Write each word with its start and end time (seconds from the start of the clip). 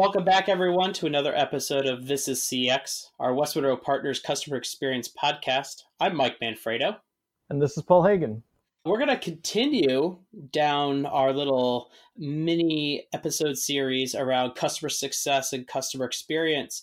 Welcome 0.00 0.24
back, 0.24 0.48
everyone, 0.48 0.94
to 0.94 1.06
another 1.06 1.36
episode 1.36 1.84
of 1.84 2.06
This 2.06 2.26
is 2.26 2.40
CX, 2.40 3.10
our 3.18 3.34
West 3.34 3.54
Monroe 3.54 3.76
Partners 3.76 4.18
Customer 4.18 4.56
Experience 4.56 5.12
podcast. 5.12 5.82
I'm 6.00 6.16
Mike 6.16 6.38
Manfredo. 6.40 6.96
And 7.50 7.60
this 7.60 7.76
is 7.76 7.82
Paul 7.82 8.04
Hagen. 8.04 8.42
We're 8.86 8.96
going 8.96 9.10
to 9.10 9.18
continue 9.18 10.16
down 10.52 11.04
our 11.04 11.34
little 11.34 11.90
mini 12.16 13.08
episode 13.12 13.58
series 13.58 14.14
around 14.14 14.54
customer 14.54 14.88
success 14.88 15.52
and 15.52 15.68
customer 15.68 16.06
experience 16.06 16.82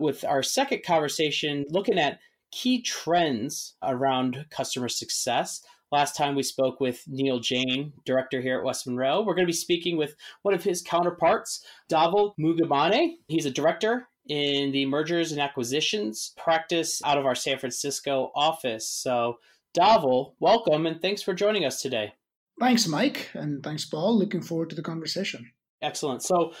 with 0.00 0.24
our 0.24 0.42
second 0.42 0.82
conversation 0.82 1.66
looking 1.70 2.00
at 2.00 2.18
key 2.50 2.82
trends 2.82 3.76
around 3.84 4.44
customer 4.50 4.88
success. 4.88 5.62
Last 5.92 6.16
time 6.16 6.34
we 6.34 6.42
spoke 6.42 6.80
with 6.80 7.04
Neil 7.06 7.38
Jain, 7.38 7.92
director 8.04 8.40
here 8.40 8.58
at 8.58 8.64
West 8.64 8.86
Monroe. 8.88 9.22
We're 9.22 9.34
going 9.34 9.46
to 9.46 9.52
be 9.52 9.52
speaking 9.52 9.96
with 9.96 10.16
one 10.42 10.52
of 10.52 10.64
his 10.64 10.82
counterparts, 10.82 11.64
Dhaval 11.88 12.32
Moogimane. 12.40 13.14
He's 13.28 13.46
a 13.46 13.52
director 13.52 14.08
in 14.28 14.72
the 14.72 14.86
mergers 14.86 15.30
and 15.30 15.40
acquisitions 15.40 16.32
practice 16.36 17.00
out 17.04 17.18
of 17.18 17.26
our 17.26 17.36
San 17.36 17.58
Francisco 17.58 18.32
office. 18.34 18.88
So, 18.88 19.38
Dhaval, 19.78 20.32
welcome 20.40 20.86
and 20.86 21.00
thanks 21.00 21.22
for 21.22 21.34
joining 21.34 21.64
us 21.64 21.80
today. 21.80 22.14
Thanks, 22.58 22.88
Mike, 22.88 23.30
and 23.34 23.62
thanks, 23.62 23.84
Paul. 23.84 24.18
Looking 24.18 24.42
forward 24.42 24.70
to 24.70 24.76
the 24.76 24.82
conversation. 24.82 25.52
Excellent. 25.82 26.22
So, 26.22 26.52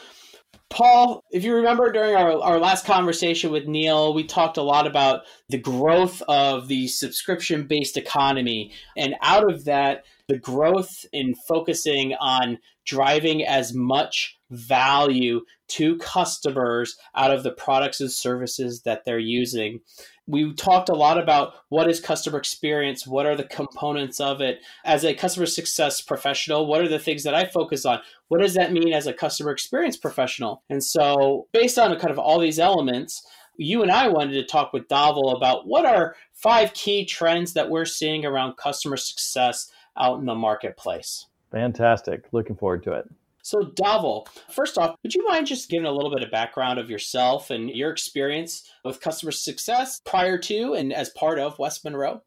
Paul, 0.70 1.24
if 1.30 1.44
you 1.44 1.54
remember 1.54 1.90
during 1.92 2.14
our, 2.14 2.40
our 2.40 2.58
last 2.58 2.84
conversation 2.84 3.50
with 3.50 3.66
Neil, 3.66 4.14
we 4.14 4.24
talked 4.24 4.56
a 4.56 4.62
lot 4.62 4.86
about 4.86 5.22
the 5.48 5.58
growth 5.58 6.22
of 6.28 6.68
the 6.68 6.88
subscription 6.88 7.66
based 7.66 7.96
economy. 7.96 8.72
And 8.96 9.14
out 9.22 9.50
of 9.50 9.64
that, 9.64 10.04
the 10.28 10.38
growth 10.38 11.04
in 11.12 11.34
focusing 11.48 12.14
on 12.14 12.58
driving 12.84 13.44
as 13.44 13.74
much 13.74 14.38
value 14.50 15.40
to 15.68 15.96
customers 15.98 16.96
out 17.14 17.32
of 17.32 17.42
the 17.42 17.50
products 17.50 18.00
and 18.00 18.10
services 18.10 18.82
that 18.82 19.04
they're 19.04 19.18
using 19.18 19.80
we 20.26 20.52
talked 20.54 20.88
a 20.88 20.94
lot 20.94 21.18
about 21.18 21.54
what 21.68 21.88
is 21.88 22.00
customer 22.00 22.38
experience 22.38 23.06
what 23.06 23.26
are 23.26 23.36
the 23.36 23.44
components 23.44 24.20
of 24.20 24.40
it. 24.40 24.60
As 24.84 25.04
a 25.04 25.14
customer 25.14 25.46
success 25.46 26.00
professional 26.00 26.66
what 26.66 26.80
are 26.80 26.88
the 26.88 26.98
things 26.98 27.22
that 27.24 27.34
i 27.34 27.44
focus 27.44 27.84
on? 27.84 28.00
What 28.28 28.40
does 28.40 28.54
that 28.54 28.72
mean 28.72 28.92
as 28.92 29.06
a 29.06 29.12
customer 29.12 29.50
experience 29.50 29.96
professional? 29.96 30.62
And 30.68 30.82
so 30.82 31.46
based 31.52 31.78
on 31.78 31.96
kind 31.98 32.10
of 32.10 32.18
all 32.18 32.40
these 32.40 32.58
elements 32.58 33.26
you 33.58 33.82
and 33.82 33.90
i 33.90 34.06
wanted 34.08 34.34
to 34.34 34.44
talk 34.44 34.72
with 34.72 34.88
Dhaval 34.88 35.34
about 35.36 35.66
what 35.66 35.86
are 35.86 36.14
five 36.32 36.74
key 36.74 37.04
trends 37.04 37.54
that 37.54 37.70
we're 37.70 37.86
seeing 37.86 38.24
around 38.24 38.56
customer 38.56 38.96
success 38.96 39.70
out 39.98 40.18
in 40.18 40.26
the 40.26 40.34
marketplace. 40.34 41.26
Fantastic. 41.50 42.24
Looking 42.32 42.56
forward 42.56 42.82
to 42.82 42.92
it 42.92 43.08
so, 43.46 43.60
Dhaval, 43.60 44.26
first 44.50 44.76
off, 44.76 44.96
would 45.04 45.14
you 45.14 45.24
mind 45.24 45.46
just 45.46 45.70
giving 45.70 45.86
a 45.86 45.92
little 45.92 46.12
bit 46.12 46.24
of 46.24 46.32
background 46.32 46.80
of 46.80 46.90
yourself 46.90 47.48
and 47.48 47.70
your 47.70 47.92
experience 47.92 48.68
with 48.84 49.00
customer 49.00 49.30
success 49.30 50.00
prior 50.04 50.36
to 50.36 50.74
and 50.74 50.92
as 50.92 51.10
part 51.10 51.38
of 51.38 51.56
West 51.56 51.84
Monroe? 51.84 52.22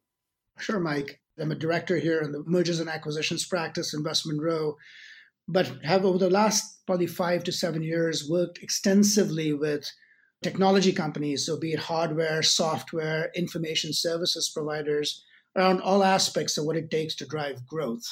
Sure, 0.60 0.80
Mike. 0.80 1.20
I'm 1.38 1.52
a 1.52 1.56
director 1.56 1.98
here 1.98 2.22
in 2.22 2.32
the 2.32 2.42
mergers 2.48 2.80
and 2.80 2.90
acquisitions 2.90 3.46
practice 3.46 3.94
in 3.94 4.02
West 4.02 4.26
Monroe, 4.26 4.78
but 5.46 5.70
have 5.84 6.06
over 6.06 6.18
the 6.18 6.30
last 6.30 6.86
probably 6.88 7.08
five 7.08 7.44
to 7.44 7.52
seven 7.52 7.84
years 7.84 8.30
worked 8.30 8.60
extensively 8.60 9.52
with 9.52 9.92
technology 10.42 10.94
companies, 10.94 11.46
so 11.46 11.60
be 11.60 11.74
it 11.74 11.80
hardware, 11.80 12.42
software, 12.42 13.30
information 13.36 13.92
services 13.92 14.50
providers, 14.56 15.22
around 15.58 15.82
all 15.82 16.02
aspects 16.02 16.58
of 16.58 16.64
what 16.64 16.78
it 16.78 16.90
takes 16.90 17.14
to 17.16 17.26
drive 17.26 17.68
growth 17.68 18.08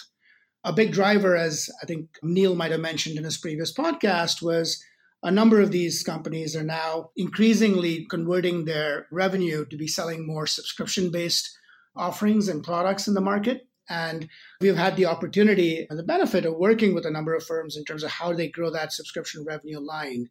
a 0.67 0.73
big 0.73 0.91
driver, 0.91 1.37
as 1.37 1.69
I 1.81 1.85
think 1.85 2.09
Neil 2.21 2.53
might 2.53 2.71
have 2.71 2.81
mentioned 2.81 3.17
in 3.17 3.23
his 3.23 3.37
previous 3.37 3.73
podcast, 3.73 4.42
was 4.42 4.83
a 5.23 5.31
number 5.31 5.61
of 5.61 5.71
these 5.71 6.03
companies 6.03 6.58
are 6.58 6.64
now 6.64 7.11
increasingly 7.15 8.05
converting 8.09 8.65
their 8.65 9.08
revenue 9.09 9.65
to 9.65 9.77
be 9.77 9.87
selling 9.87 10.27
more 10.27 10.45
subscription 10.45 11.09
based 11.09 11.58
offerings 11.95 12.49
and 12.49 12.65
products 12.65 13.08
in 13.08 13.14
the 13.14 13.21
market. 13.21 13.65
And 13.89 14.27
we've 14.59 14.75
had 14.75 14.97
the 14.97 15.05
opportunity 15.05 15.87
and 15.89 15.97
the 15.97 16.03
benefit 16.03 16.45
of 16.45 16.58
working 16.58 16.93
with 16.93 17.05
a 17.05 17.11
number 17.11 17.33
of 17.33 17.45
firms 17.45 17.77
in 17.77 17.86
terms 17.86 18.03
of 18.03 18.11
how 18.11 18.33
they 18.33 18.49
grow 18.49 18.69
that 18.71 18.92
subscription 18.92 19.45
revenue 19.45 19.80
line. 19.80 20.30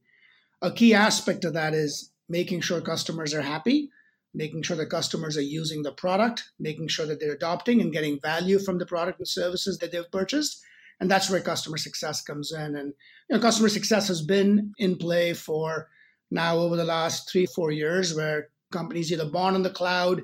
A 0.61 0.71
key 0.71 0.93
aspect 0.93 1.47
of 1.47 1.55
that 1.55 1.73
is 1.73 2.13
making 2.29 2.61
sure 2.61 2.83
customers 2.83 3.33
are 3.33 3.43
happy 3.43 3.89
making 4.37 4.63
sure 4.63 4.77
that 4.77 4.91
customers 4.91 5.37
are 5.39 5.43
using 5.43 5.83
the 5.83 5.93
product, 5.93 6.51
making 6.59 6.89
sure 6.89 7.07
that 7.07 7.19
they're 7.19 7.33
adopting 7.33 7.81
and 7.81 7.93
getting 7.93 8.21
value 8.21 8.59
from 8.59 8.79
the 8.79 8.85
product 8.85 9.19
and 9.19 9.27
services 9.27 9.79
that 9.79 9.91
they've 9.91 10.11
purchased. 10.13 10.63
And 11.01 11.11
that's 11.11 11.31
where 11.31 11.41
customer 11.41 11.79
success 11.79 12.21
comes 12.21 12.53
in. 12.53 12.77
And 12.77 12.93
you 13.29 13.37
know, 13.37 13.41
customer 13.41 13.71
success 13.71 14.09
has 14.09 14.21
been 14.21 14.73
in 14.79 14.97
play 14.97 15.33
for 15.33 15.89
now 16.31 16.59
over 16.59 16.77
the 16.77 16.85
last 16.85 17.31
three, 17.31 17.47
four 17.47 17.71
years, 17.71 18.15
where 18.15 18.49
companies 18.71 19.11
either 19.11 19.25
born 19.25 19.55
on 19.55 19.63
the 19.63 19.71
cloud 19.71 20.23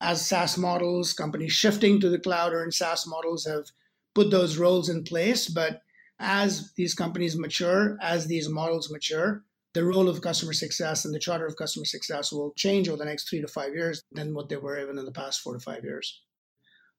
as 0.00 0.26
SaaS 0.26 0.56
models, 0.56 1.12
companies 1.12 1.52
shifting 1.52 2.00
to 2.00 2.08
the 2.08 2.18
cloud 2.18 2.54
or 2.54 2.64
in 2.64 2.72
SaaS 2.72 3.06
models 3.06 3.44
have 3.44 3.66
put 4.14 4.30
those 4.30 4.56
roles 4.56 4.88
in 4.88 5.04
place. 5.04 5.48
But 5.48 5.82
as 6.18 6.72
these 6.76 6.94
companies 6.94 7.36
mature, 7.36 7.98
as 8.00 8.26
these 8.26 8.48
models 8.48 8.90
mature, 8.90 9.44
the 9.72 9.84
role 9.84 10.08
of 10.08 10.20
customer 10.20 10.52
success 10.52 11.04
and 11.04 11.14
the 11.14 11.18
charter 11.18 11.46
of 11.46 11.56
customer 11.56 11.84
success 11.84 12.32
will 12.32 12.52
change 12.56 12.88
over 12.88 12.98
the 12.98 13.04
next 13.04 13.28
three 13.28 13.40
to 13.40 13.48
five 13.48 13.74
years 13.74 14.02
than 14.12 14.34
what 14.34 14.48
they 14.48 14.56
were 14.56 14.80
even 14.80 14.98
in 14.98 15.04
the 15.04 15.12
past 15.12 15.40
four 15.40 15.54
to 15.54 15.60
five 15.60 15.84
years. 15.84 16.22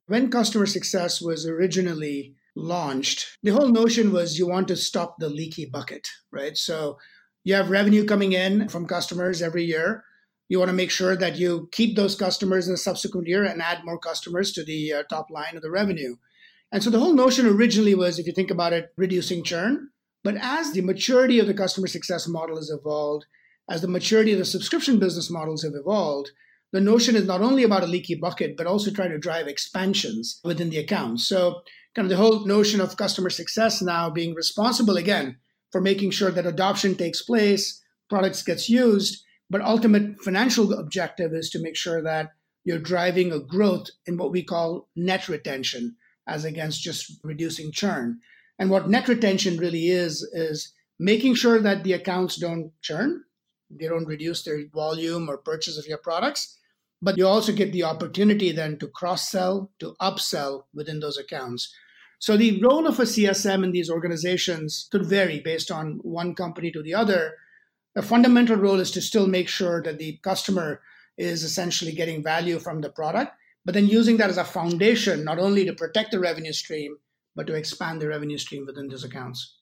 When 0.08 0.32
customer 0.32 0.66
success 0.66 1.22
was 1.22 1.46
originally 1.46 2.36
launched, 2.56 3.38
the 3.44 3.52
whole 3.52 3.70
notion 3.70 4.12
was 4.12 4.38
you 4.38 4.48
want 4.48 4.68
to 4.70 4.76
stop 4.76 5.18
the 5.20 5.30
leaky 5.30 5.66
bucket, 5.66 6.08
right? 6.32 6.58
So 6.58 6.98
you 7.44 7.56
have 7.56 7.70
revenue 7.70 8.06
coming 8.06 8.34
in 8.34 8.70
from 8.70 8.86
customers 8.86 9.42
every 9.42 9.64
year. 9.64 10.04
You 10.50 10.60
want 10.60 10.70
to 10.70 10.76
make 10.76 10.92
sure 10.92 11.16
that 11.16 11.38
you 11.38 11.70
keep 11.72 11.96
those 11.96 12.16
customers 12.16 12.68
in 12.68 12.74
the 12.74 12.78
subsequent 12.78 13.28
year 13.28 13.44
and 13.44 13.62
add 13.62 13.86
more 13.86 13.98
customers 13.98 14.52
to 14.54 14.64
the 14.64 14.94
uh, 14.94 15.04
top 15.04 15.30
line 15.30 15.56
of 15.56 15.62
the 15.62 15.72
revenue. 15.72 16.18
And 16.72 16.84
so 16.84 16.90
the 16.90 17.00
whole 17.00 17.14
notion 17.14 17.46
originally 17.46 17.96
was, 17.96 18.20
if 18.20 18.28
you 18.28 18.34
think 18.34 18.52
about 18.52 18.74
it, 18.74 18.92
reducing 18.98 19.44
churn 19.44 19.90
but 20.24 20.36
as 20.38 20.72
the 20.72 20.82
maturity 20.82 21.40
of 21.40 21.48
the 21.48 21.54
customer 21.54 21.88
success 21.88 22.28
model 22.28 22.58
has 22.58 22.70
evolved, 22.70 23.26
as 23.70 23.82
the 23.82 23.88
maturity 23.88 24.34
of 24.34 24.40
the 24.40 24.46
subscription 24.46 25.00
business 25.00 25.30
models 25.30 25.64
have 25.64 25.74
evolved, 25.76 26.32
the 26.72 26.82
notion 26.82 27.16
is 27.16 27.26
not 27.26 27.42
only 27.42 27.64
about 27.64 27.84
a 27.84 27.88
leaky 27.88 28.16
bucket, 28.16 28.56
but 28.56 28.68
also 28.68 28.92
trying 28.92 29.12
to 29.12 29.18
drive 29.18 29.48
expansions 29.48 30.40
within 30.44 30.70
the 30.70 30.78
account. 30.78 31.20
So, 31.20 31.62
kind 31.96 32.06
of 32.06 32.10
the 32.10 32.18
whole 32.18 32.46
notion 32.46 32.80
of 32.80 32.96
customer 32.96 33.30
success 33.30 33.82
now 33.82 34.10
being 34.10 34.34
responsible 34.34 34.96
again 34.96 35.38
for 35.72 35.82
making 35.82 36.12
sure 36.12 36.32
that 36.32 36.46
adoption 36.46 36.96
takes 36.96 37.22
place, 37.22 37.82
products 38.10 38.44
gets 38.44 38.70
used, 38.70 39.24
but 39.50 39.62
ultimate 39.62 40.22
financial 40.22 40.74
objective 40.74 41.34
is 41.34 41.50
to 41.50 41.62
make 41.62 41.76
sure 41.76 42.02
that 42.02 42.30
you're 42.64 42.80
driving 42.80 43.32
a 43.32 43.40
growth 43.40 43.88
in 44.06 44.18
what 44.18 44.32
we 44.32 44.44
call 44.44 44.88
net 44.96 45.28
retention 45.28 45.96
as 46.28 46.46
against 46.46 46.82
just 46.82 47.20
reducing 47.24 47.72
churn. 47.72 48.20
And 48.62 48.70
what 48.70 48.92
net 48.92 49.08
retention 49.08 49.58
really 49.58 49.88
is, 49.90 50.22
is 50.34 50.72
making 51.00 51.34
sure 51.34 51.60
that 51.60 51.84
the 51.84 51.94
accounts 51.94 52.36
don't 52.36 52.72
churn, 52.84 53.24
they 53.72 53.88
don't 53.88 54.06
reduce 54.06 54.44
their 54.44 54.60
volume 54.72 55.28
or 55.28 55.38
purchase 55.38 55.80
of 55.80 55.88
your 55.88 55.98
products, 55.98 56.60
but 57.02 57.18
you 57.18 57.26
also 57.26 57.54
get 57.54 57.72
the 57.72 57.84
opportunity 57.84 58.52
then 58.52 58.78
to 58.78 58.88
cross 58.88 59.28
sell, 59.28 59.72
to 59.80 59.96
upsell 60.00 60.66
within 60.76 61.00
those 61.00 61.18
accounts. 61.18 61.74
So 62.20 62.38
the 62.38 62.62
role 62.62 62.86
of 62.86 63.00
a 63.00 63.06
CSM 63.06 63.64
in 63.64 63.72
these 63.72 63.90
organizations 63.90 64.88
could 64.92 65.08
vary 65.08 65.40
based 65.40 65.72
on 65.72 65.98
one 66.04 66.36
company 66.36 66.70
to 66.70 66.84
the 66.84 66.94
other. 66.94 67.38
The 67.96 68.04
fundamental 68.04 68.58
role 68.58 68.80
is 68.80 68.92
to 68.92 69.02
still 69.02 69.26
make 69.26 69.48
sure 69.48 69.82
that 69.82 69.98
the 69.98 70.20
customer 70.22 70.82
is 71.18 71.44
essentially 71.44 71.94
getting 71.94 72.22
value 72.22 72.60
from 72.60 72.82
the 72.82 72.92
product, 72.92 73.32
but 73.66 73.74
then 73.74 73.88
using 73.88 74.18
that 74.18 74.30
as 74.30 74.38
a 74.38 74.44
foundation, 74.44 75.24
not 75.24 75.40
only 75.40 75.66
to 75.66 75.74
protect 75.74 76.12
the 76.12 76.20
revenue 76.20 76.54
stream, 76.54 76.98
but 77.36 77.48
to 77.48 77.54
expand 77.54 78.02
the 78.02 78.08
revenue 78.08 78.38
stream 78.38 78.66
within 78.66 78.88
those 78.88 79.04
accounts. 79.04 79.58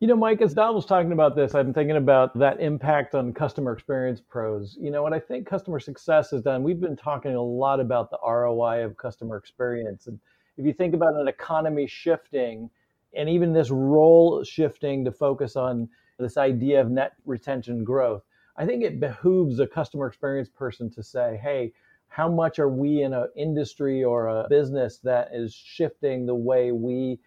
You 0.00 0.08
know, 0.08 0.16
Mike, 0.16 0.40
as 0.40 0.54
Don 0.54 0.74
was 0.74 0.86
talking 0.86 1.12
about 1.12 1.36
this, 1.36 1.54
I'm 1.54 1.74
thinking 1.74 1.98
about 1.98 2.38
that 2.38 2.58
impact 2.58 3.14
on 3.14 3.34
customer 3.34 3.72
experience 3.72 4.22
pros. 4.26 4.78
You 4.80 4.90
know, 4.90 5.02
what 5.02 5.12
I 5.12 5.20
think 5.20 5.46
customer 5.46 5.78
success 5.78 6.30
has 6.30 6.40
done, 6.40 6.62
we've 6.62 6.80
been 6.80 6.96
talking 6.96 7.34
a 7.34 7.42
lot 7.42 7.80
about 7.80 8.10
the 8.10 8.18
ROI 8.26 8.82
of 8.82 8.96
customer 8.96 9.36
experience. 9.36 10.06
And 10.06 10.18
if 10.56 10.64
you 10.64 10.72
think 10.72 10.94
about 10.94 11.16
an 11.16 11.28
economy 11.28 11.86
shifting 11.86 12.70
and 13.14 13.28
even 13.28 13.52
this 13.52 13.70
role 13.70 14.42
shifting 14.42 15.04
to 15.04 15.12
focus 15.12 15.54
on 15.54 15.86
this 16.18 16.38
idea 16.38 16.80
of 16.80 16.90
net 16.90 17.12
retention 17.26 17.84
growth, 17.84 18.22
I 18.56 18.64
think 18.64 18.82
it 18.82 19.00
behooves 19.00 19.60
a 19.60 19.66
customer 19.66 20.06
experience 20.06 20.48
person 20.48 20.90
to 20.92 21.02
say, 21.02 21.38
hey, 21.42 21.72
how 22.10 22.28
much 22.28 22.58
are 22.58 22.68
we 22.68 23.02
in 23.02 23.14
an 23.14 23.28
industry 23.36 24.04
or 24.04 24.26
a 24.26 24.46
business 24.48 24.98
that 24.98 25.28
is 25.32 25.54
shifting 25.54 26.26
the 26.26 26.34
way 26.34 26.72
we 26.72 27.18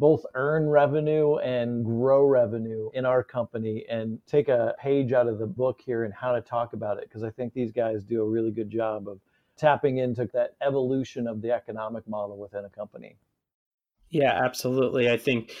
both 0.00 0.26
earn 0.34 0.68
revenue 0.68 1.36
and 1.36 1.84
grow 1.84 2.26
revenue 2.26 2.90
in 2.92 3.06
our 3.06 3.22
company 3.22 3.84
and 3.88 4.18
take 4.26 4.48
a 4.48 4.74
page 4.80 5.12
out 5.12 5.28
of 5.28 5.38
the 5.38 5.46
book 5.46 5.80
here 5.80 6.02
and 6.02 6.12
how 6.12 6.32
to 6.32 6.40
talk 6.40 6.72
about 6.72 6.98
it 6.98 7.04
because 7.08 7.22
I 7.22 7.30
think 7.30 7.54
these 7.54 7.70
guys 7.70 8.02
do 8.02 8.20
a 8.20 8.28
really 8.28 8.50
good 8.50 8.68
job 8.68 9.06
of 9.06 9.20
tapping 9.56 9.98
into 9.98 10.28
that 10.32 10.56
evolution 10.60 11.28
of 11.28 11.40
the 11.40 11.52
economic 11.52 12.08
model 12.08 12.36
within 12.36 12.64
a 12.64 12.68
company. 12.68 13.16
Yeah, 14.10 14.40
absolutely. 14.44 15.08
I 15.08 15.18
think 15.18 15.54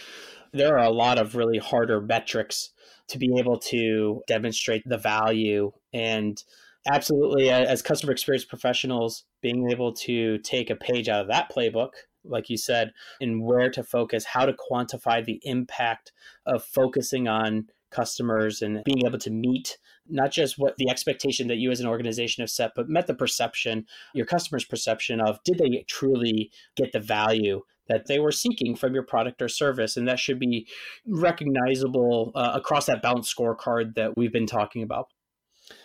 there 0.52 0.76
are 0.76 0.84
a 0.84 0.90
lot 0.90 1.18
of 1.18 1.36
really 1.36 1.58
harder 1.58 2.00
metrics 2.00 2.70
to 3.08 3.18
be 3.18 3.38
able 3.38 3.58
to 3.58 4.22
demonstrate 4.26 4.82
the 4.88 4.98
value 4.98 5.70
and 5.92 6.42
absolutely 6.90 7.50
as 7.50 7.82
customer 7.82 8.12
experience 8.12 8.44
professionals 8.44 9.24
being 9.40 9.70
able 9.70 9.92
to 9.92 10.38
take 10.38 10.70
a 10.70 10.76
page 10.76 11.08
out 11.08 11.20
of 11.20 11.28
that 11.28 11.50
playbook 11.50 11.90
like 12.24 12.48
you 12.48 12.56
said 12.56 12.92
and 13.20 13.42
where 13.42 13.70
to 13.70 13.82
focus 13.82 14.24
how 14.24 14.46
to 14.46 14.52
quantify 14.52 15.24
the 15.24 15.40
impact 15.42 16.12
of 16.46 16.64
focusing 16.64 17.28
on 17.28 17.66
customers 17.90 18.62
and 18.62 18.82
being 18.84 19.04
able 19.06 19.18
to 19.18 19.30
meet 19.30 19.78
not 20.08 20.32
just 20.32 20.58
what 20.58 20.76
the 20.76 20.88
expectation 20.88 21.46
that 21.48 21.58
you 21.58 21.70
as 21.70 21.80
an 21.80 21.86
organization 21.86 22.42
have 22.42 22.50
set 22.50 22.72
but 22.74 22.88
met 22.88 23.06
the 23.06 23.14
perception 23.14 23.84
your 24.14 24.26
customers 24.26 24.64
perception 24.64 25.20
of 25.20 25.38
did 25.44 25.58
they 25.58 25.84
truly 25.88 26.50
get 26.76 26.92
the 26.92 27.00
value 27.00 27.60
that 27.88 28.06
they 28.06 28.18
were 28.18 28.32
seeking 28.32 28.74
from 28.74 28.94
your 28.94 29.02
product 29.02 29.42
or 29.42 29.48
service? 29.48 29.96
And 29.96 30.08
that 30.08 30.18
should 30.18 30.38
be 30.38 30.66
recognizable 31.06 32.32
uh, 32.34 32.52
across 32.54 32.86
that 32.86 33.02
balance 33.02 33.32
scorecard 33.32 33.94
that 33.96 34.16
we've 34.16 34.32
been 34.32 34.46
talking 34.46 34.82
about 34.82 35.08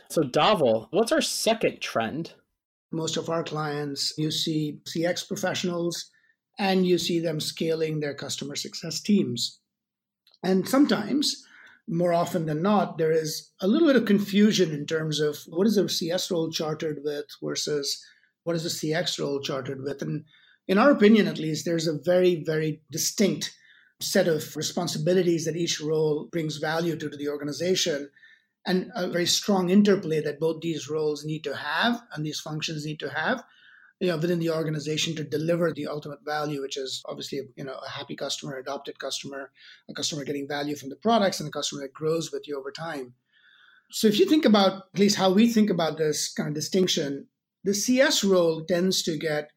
so, 0.10 0.22
Dhaval, 0.22 0.88
what's 0.92 1.12
our 1.12 1.22
second 1.22 1.82
trend? 1.82 2.34
Most 2.92 3.18
of 3.18 3.30
our 3.30 3.44
clients, 3.44 4.14
you 4.18 4.32
see 4.32 4.80
CX 4.86 5.28
professionals 5.28 6.10
and 6.58 6.88
you 6.88 6.98
see 6.98 7.20
them 7.20 7.40
scaling 7.40 8.00
their 8.00 8.14
customer 8.14 8.56
success 8.56 9.02
teams. 9.02 9.60
And 10.44 10.68
sometimes, 10.68 11.46
more 11.88 12.14
often 12.14 12.46
than 12.46 12.62
not, 12.62 12.98
there 12.98 13.12
is 13.12 13.52
a 13.62 13.68
little 13.68 13.88
bit 13.88 13.98
of 13.98 14.06
confusion 14.06 14.72
in 14.72 14.86
terms 14.86 15.20
of 15.20 15.38
what 15.48 15.68
is 15.68 15.78
a 15.78 15.88
CS 15.90 16.32
role 16.32 16.50
chartered 16.50 17.00
with 17.04 17.26
versus 17.44 18.04
what 18.44 18.56
is 18.56 18.66
a 18.66 18.70
CX 18.70 19.20
role 19.20 19.42
chartered 19.42 19.82
with. 19.84 20.02
And 20.02 20.24
in 20.68 20.78
our 20.78 20.92
opinion, 20.92 21.28
at 21.28 21.38
least, 21.38 21.66
there's 21.66 21.88
a 21.88 21.98
very, 21.98 22.44
very 22.46 22.82
distinct 22.92 23.54
set 24.00 24.28
of 24.28 24.56
responsibilities 24.56 25.46
that 25.46 25.56
each 25.56 25.82
role 25.82 26.30
brings 26.32 26.58
value 26.58 26.96
to, 26.98 27.10
to 27.10 27.18
the 27.18 27.30
organization 27.30 28.10
and 28.68 28.92
a 28.94 29.08
very 29.08 29.26
strong 29.26 29.70
interplay 29.70 30.22
that 30.22 30.40
both 30.40 30.62
these 30.62 30.90
roles 30.90 31.26
need 31.26 31.44
to 31.46 31.56
have 31.56 32.02
and 32.14 32.26
these 32.26 32.40
functions 32.40 32.86
need 32.86 33.00
to 33.00 33.10
have 33.10 33.44
you 34.00 34.08
know 34.08 34.18
within 34.18 34.40
the 34.40 34.52
organization 34.52 35.16
to 35.16 35.24
deliver 35.24 35.72
the 35.72 35.88
ultimate 35.88 36.24
value 36.24 36.62
which 36.62 36.78
is 36.78 37.02
obviously 37.06 37.42
you 37.56 37.64
know 37.64 37.80
a 37.86 37.90
happy 37.90 38.16
customer 38.16 38.58
adopted 38.58 39.00
customer 39.00 39.52
a 39.90 39.94
customer 39.94 40.24
getting 40.24 40.48
value 40.48 40.76
from 40.76 40.90
the 40.90 40.96
products 40.96 41.40
and 41.40 41.50
a 41.50 41.52
customer 41.52 41.82
that 41.82 41.94
grows 41.94 42.32
with 42.32 42.48
you 42.48 42.60
over 42.60 42.72
time. 42.72 43.14
So 43.90 44.08
if 44.08 44.20
you 44.20 44.26
think 44.26 44.44
about 44.44 44.84
at 44.94 45.00
least 45.00 45.16
how 45.16 45.32
we 45.32 45.48
think 45.48 45.70
about 45.70 45.98
this 45.98 46.32
kind 46.34 46.50
of 46.50 46.56
distinction 46.56 47.28
the 47.64 47.74
cs 47.74 48.24
role 48.24 48.64
tends 48.66 49.02
to 49.04 49.18
get 49.18 49.52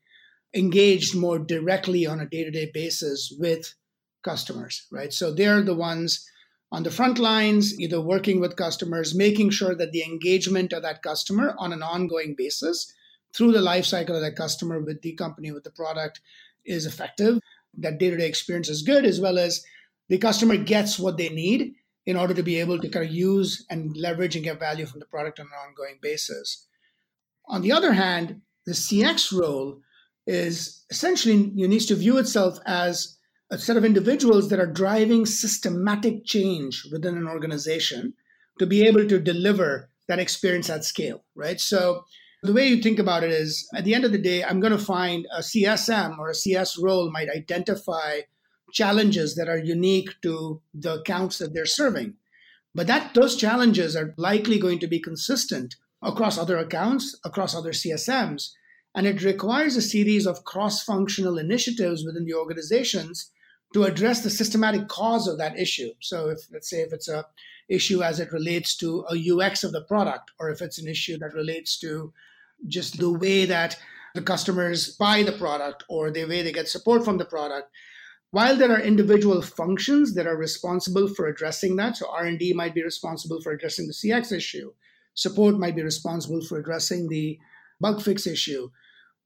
engaged 0.55 1.15
more 1.15 1.39
directly 1.39 2.07
on 2.07 2.21
a 2.21 2.29
day-to-day 2.29 2.71
basis 2.73 3.33
with 3.39 3.75
customers 4.23 4.87
right? 4.91 5.13
So 5.13 5.35
they're 5.35 5.63
the 5.63 5.75
ones 5.75 6.25
on 6.73 6.83
the 6.85 6.91
front 6.91 7.19
lines, 7.19 7.79
either 7.81 8.01
working 8.01 8.41
with 8.41 8.57
customers, 8.57 9.15
making 9.15 9.51
sure 9.51 9.75
that 9.75 9.93
the 9.93 10.05
engagement 10.05 10.73
of 10.73 10.83
that 10.83 11.03
customer 11.03 11.55
on 11.59 11.73
an 11.73 11.83
ongoing 11.83 12.35
basis 12.37 12.93
through 13.35 13.53
the 13.53 13.61
life 13.61 13.85
cycle 13.85 14.15
of 14.15 14.23
that 14.23 14.37
customer 14.37 14.81
with 14.81 15.03
the 15.03 15.13
company, 15.13 15.51
with 15.51 15.65
the 15.65 15.71
product 15.71 16.21
is 16.65 16.87
effective, 16.87 17.41
that 17.79 17.99
day 17.99 18.11
to 18.11 18.17
day 18.17 18.27
experience 18.27 18.69
is 18.69 18.83
good, 18.83 19.05
as 19.05 19.21
well 19.21 19.39
as 19.39 19.65
the 20.09 20.19
customer 20.19 20.57
gets 20.57 20.99
what 20.99 21.17
they 21.17 21.29
need 21.29 21.75
in 22.07 22.17
order 22.17 22.35
to 22.35 22.43
be 22.43 22.59
able 22.59 22.79
to 22.79 22.89
kind 22.89 23.07
of 23.07 23.13
use 23.13 23.65
and 23.71 23.97
leverage 23.97 24.35
and 24.35 24.45
get 24.45 24.59
value 24.59 24.87
from 24.87 25.01
the 25.01 25.07
product 25.07 25.39
on 25.39 25.47
an 25.47 25.69
ongoing 25.69 25.99
basis. 26.01 26.67
On 27.47 27.63
the 27.63 27.73
other 27.73 27.93
hand, 27.93 28.43
the 28.67 28.73
CX 28.73 29.33
role 29.39 29.81
is 30.27 30.85
essentially 30.91 31.51
needs 31.55 31.87
to 31.87 31.95
view 31.95 32.19
itself 32.19 32.59
as 32.67 33.19
a 33.51 33.59
set 33.59 33.77
of 33.77 33.85
individuals 33.85 34.49
that 34.49 34.61
are 34.61 34.67
driving 34.67 35.27
systematic 35.27 36.25
change 36.25 36.87
within 36.93 37.17
an 37.17 37.27
organization 37.27 38.15
to 38.59 38.67
be 38.67 38.87
able 38.87 39.07
to 39.09 39.19
deliver 39.19 39.91
that 40.07 40.21
experience 40.21 40.71
at 40.71 40.85
scale, 40.85 41.25
right? 41.35 41.61
So 41.61 42.05
the 42.43 42.53
way 42.53 42.69
you 42.69 42.81
think 42.81 42.99
about 42.99 43.25
it 43.25 43.31
is 43.31 43.69
at 43.75 43.85
the 43.85 43.95
end 43.95 44.05
of 44.05 44.13
the 44.13 44.19
day, 44.19 44.45
I'm 44.45 44.61
going 44.61 44.73
to 44.73 44.79
find 44.79 45.27
a 45.37 45.41
CSM 45.41 46.19
or 46.19 46.31
a 46.31 46.35
CS 46.35 46.79
role 46.79 47.11
might 47.11 47.29
identify 47.29 48.21
challenges 48.73 49.35
that 49.35 49.49
are 49.49 49.59
unique 49.59 50.11
to 50.23 50.63
the 50.73 51.01
accounts 51.01 51.39
that 51.39 51.53
they're 51.53 51.67
serving. 51.67 52.15
But 52.75 52.87
that 52.87 53.15
those 53.15 53.37
challenges 53.37 53.97
are 53.97 54.15
likely 54.17 54.59
going 54.59 54.79
to 54.79 54.87
be 54.87 55.01
consistent 55.01 55.75
across 56.03 56.39
other 56.39 56.57
accounts, 56.57 57.19
across 57.25 57.55
other 57.55 57.73
CSMs. 57.73 58.51
And 58.95 59.07
it 59.07 59.23
requires 59.23 59.77
a 59.77 59.83
series 59.83 60.27
of 60.27 60.45
cross 60.45 60.83
functional 60.83 61.37
initiatives 61.37 62.05
within 62.05 62.25
the 62.25 62.35
organizations 62.35 63.31
to 63.73 63.85
address 63.85 64.23
the 64.23 64.31
systematic 64.31 64.89
cause 64.89 65.29
of 65.29 65.39
that 65.39 65.59
issue. 65.59 65.91
So 66.01 66.29
if 66.29 66.41
let's 66.53 66.69
say 66.69 66.81
if 66.81 66.93
it's 66.93 67.09
a 67.09 67.27
issue 67.69 68.03
as 68.03 68.19
it 68.19 68.33
relates 68.33 68.77
to 68.77 69.05
a 69.11 69.31
UX 69.33 69.63
of 69.63 69.73
the 69.73 69.83
product, 69.83 70.33
or 70.41 70.51
if 70.51 70.61
it's 70.61 70.79
an 70.79 70.89
issue 70.89 71.17
that 71.19 71.35
relates 71.35 71.79
to 71.79 72.13
just 72.67 72.99
the 72.99 73.13
way 73.13 73.45
that 73.47 73.79
the 74.15 74.23
customers 74.23 74.97
buy 74.97 75.23
the 75.23 75.33
product 75.33 75.85
or 75.89 76.11
the 76.11 76.25
way 76.25 76.43
they 76.43 76.53
get 76.53 76.69
support 76.69 77.05
from 77.05 77.17
the 77.17 77.25
product, 77.25 77.71
while 78.33 78.57
there 78.57 78.73
are 78.73 78.81
individual 78.81 79.41
functions 79.43 80.15
that 80.15 80.27
are 80.27 80.37
responsible 80.37 81.09
for 81.09 81.27
addressing 81.27 81.77
that, 81.77 81.97
so 81.97 82.11
R&D 82.11 82.53
might 82.55 82.75
be 82.75 82.83
responsible 82.83 83.41
for 83.41 83.53
addressing 83.53 83.87
the 83.87 83.93
CX 83.93 84.33
issue, 84.33 84.73
support 85.15 85.59
might 85.59 85.77
be 85.77 85.83
responsible 85.83 86.45
for 86.45 86.59
addressing 86.59 87.09
the 87.09 87.39
bug 87.81 88.03
fix 88.03 88.27
issue. 88.27 88.71